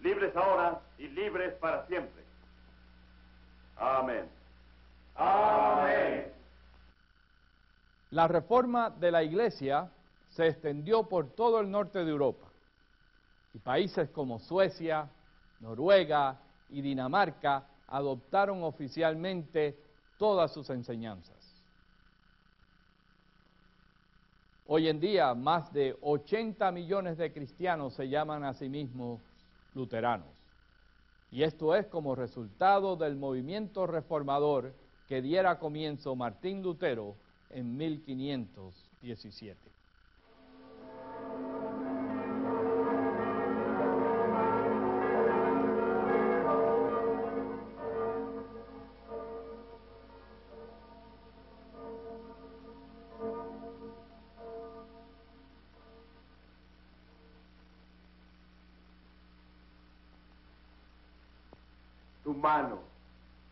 Libres 0.03 0.34
ahora 0.34 0.80
y 0.98 1.09
libres 1.09 1.55
para 1.55 1.86
siempre. 1.86 2.22
Amén. 3.76 4.28
Amén. 5.14 6.32
La 8.11 8.26
reforma 8.26 8.90
de 8.90 9.11
la 9.11 9.22
Iglesia 9.22 9.90
se 10.30 10.46
extendió 10.48 11.09
por 11.09 11.30
todo 11.30 11.61
el 11.61 11.70
norte 11.70 12.05
de 12.05 12.11
Europa 12.11 12.46
y 13.55 13.59
países 13.59 14.09
como 14.11 14.38
Suecia, 14.38 15.09
Noruega 15.61 16.40
y 16.70 16.80
Dinamarca 16.80 17.66
adoptaron 17.88 18.62
oficialmente 18.62 19.76
todas 20.18 20.53
sus 20.53 20.70
enseñanzas. 20.70 21.36
Hoy 24.66 24.88
en 24.88 25.01
día, 25.01 25.34
más 25.34 25.72
de 25.72 25.96
80 26.01 26.70
millones 26.70 27.18
de 27.18 27.32
cristianos 27.32 27.94
se 27.94 28.09
llaman 28.09 28.44
a 28.44 28.55
sí 28.55 28.68
mismos 28.68 29.20
luteranos. 29.74 30.28
Y 31.30 31.42
esto 31.42 31.76
es 31.76 31.86
como 31.86 32.14
resultado 32.14 32.96
del 32.96 33.16
movimiento 33.16 33.86
reformador 33.86 34.74
que 35.08 35.22
diera 35.22 35.58
comienzo 35.58 36.16
Martín 36.16 36.62
Lutero 36.62 37.16
en 37.50 37.76
1517. 37.76 39.69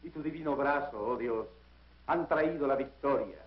Y 0.02 0.10
tu 0.10 0.22
divino 0.22 0.56
brazo, 0.56 0.98
oh 0.98 1.16
Dios, 1.16 1.46
han 2.08 2.26
traído 2.26 2.66
la 2.66 2.74
victoria. 2.74 3.38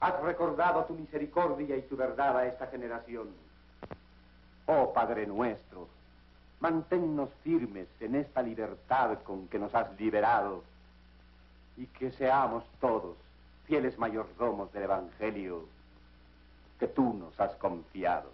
Has 0.00 0.20
recordado 0.20 0.84
tu 0.84 0.94
misericordia 0.94 1.76
y 1.76 1.82
tu 1.82 1.96
verdad 1.96 2.36
a 2.36 2.46
esta 2.46 2.68
generación. 2.68 3.28
Oh 4.66 4.92
Padre 4.92 5.26
nuestro, 5.26 5.88
manténnos 6.60 7.30
firmes 7.42 7.88
en 8.00 8.14
esta 8.14 8.40
libertad 8.40 9.18
con 9.24 9.48
que 9.48 9.58
nos 9.58 9.74
has 9.74 9.98
liberado 9.98 10.62
y 11.76 11.86
que 11.86 12.12
seamos 12.12 12.64
todos 12.80 13.16
fieles 13.66 13.98
mayordomos 13.98 14.72
del 14.72 14.84
Evangelio 14.84 15.64
que 16.78 16.86
tú 16.86 17.14
nos 17.14 17.38
has 17.40 17.54
confiado. 17.56 18.30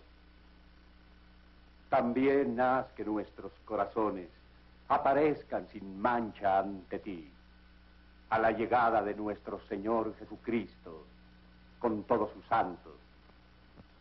También 1.88 2.60
haz 2.60 2.86
que 2.92 3.04
nuestros 3.04 3.52
corazones 3.64 4.28
aparezcan 4.90 5.68
sin 5.68 6.00
mancha 6.00 6.58
ante 6.58 6.98
ti 6.98 7.32
a 8.28 8.38
la 8.38 8.50
llegada 8.50 9.02
de 9.02 9.14
nuestro 9.14 9.60
Señor 9.68 10.14
Jesucristo 10.18 11.06
con 11.78 12.02
todos 12.04 12.32
sus 12.32 12.44
santos. 12.46 12.94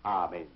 Amén. 0.04 0.50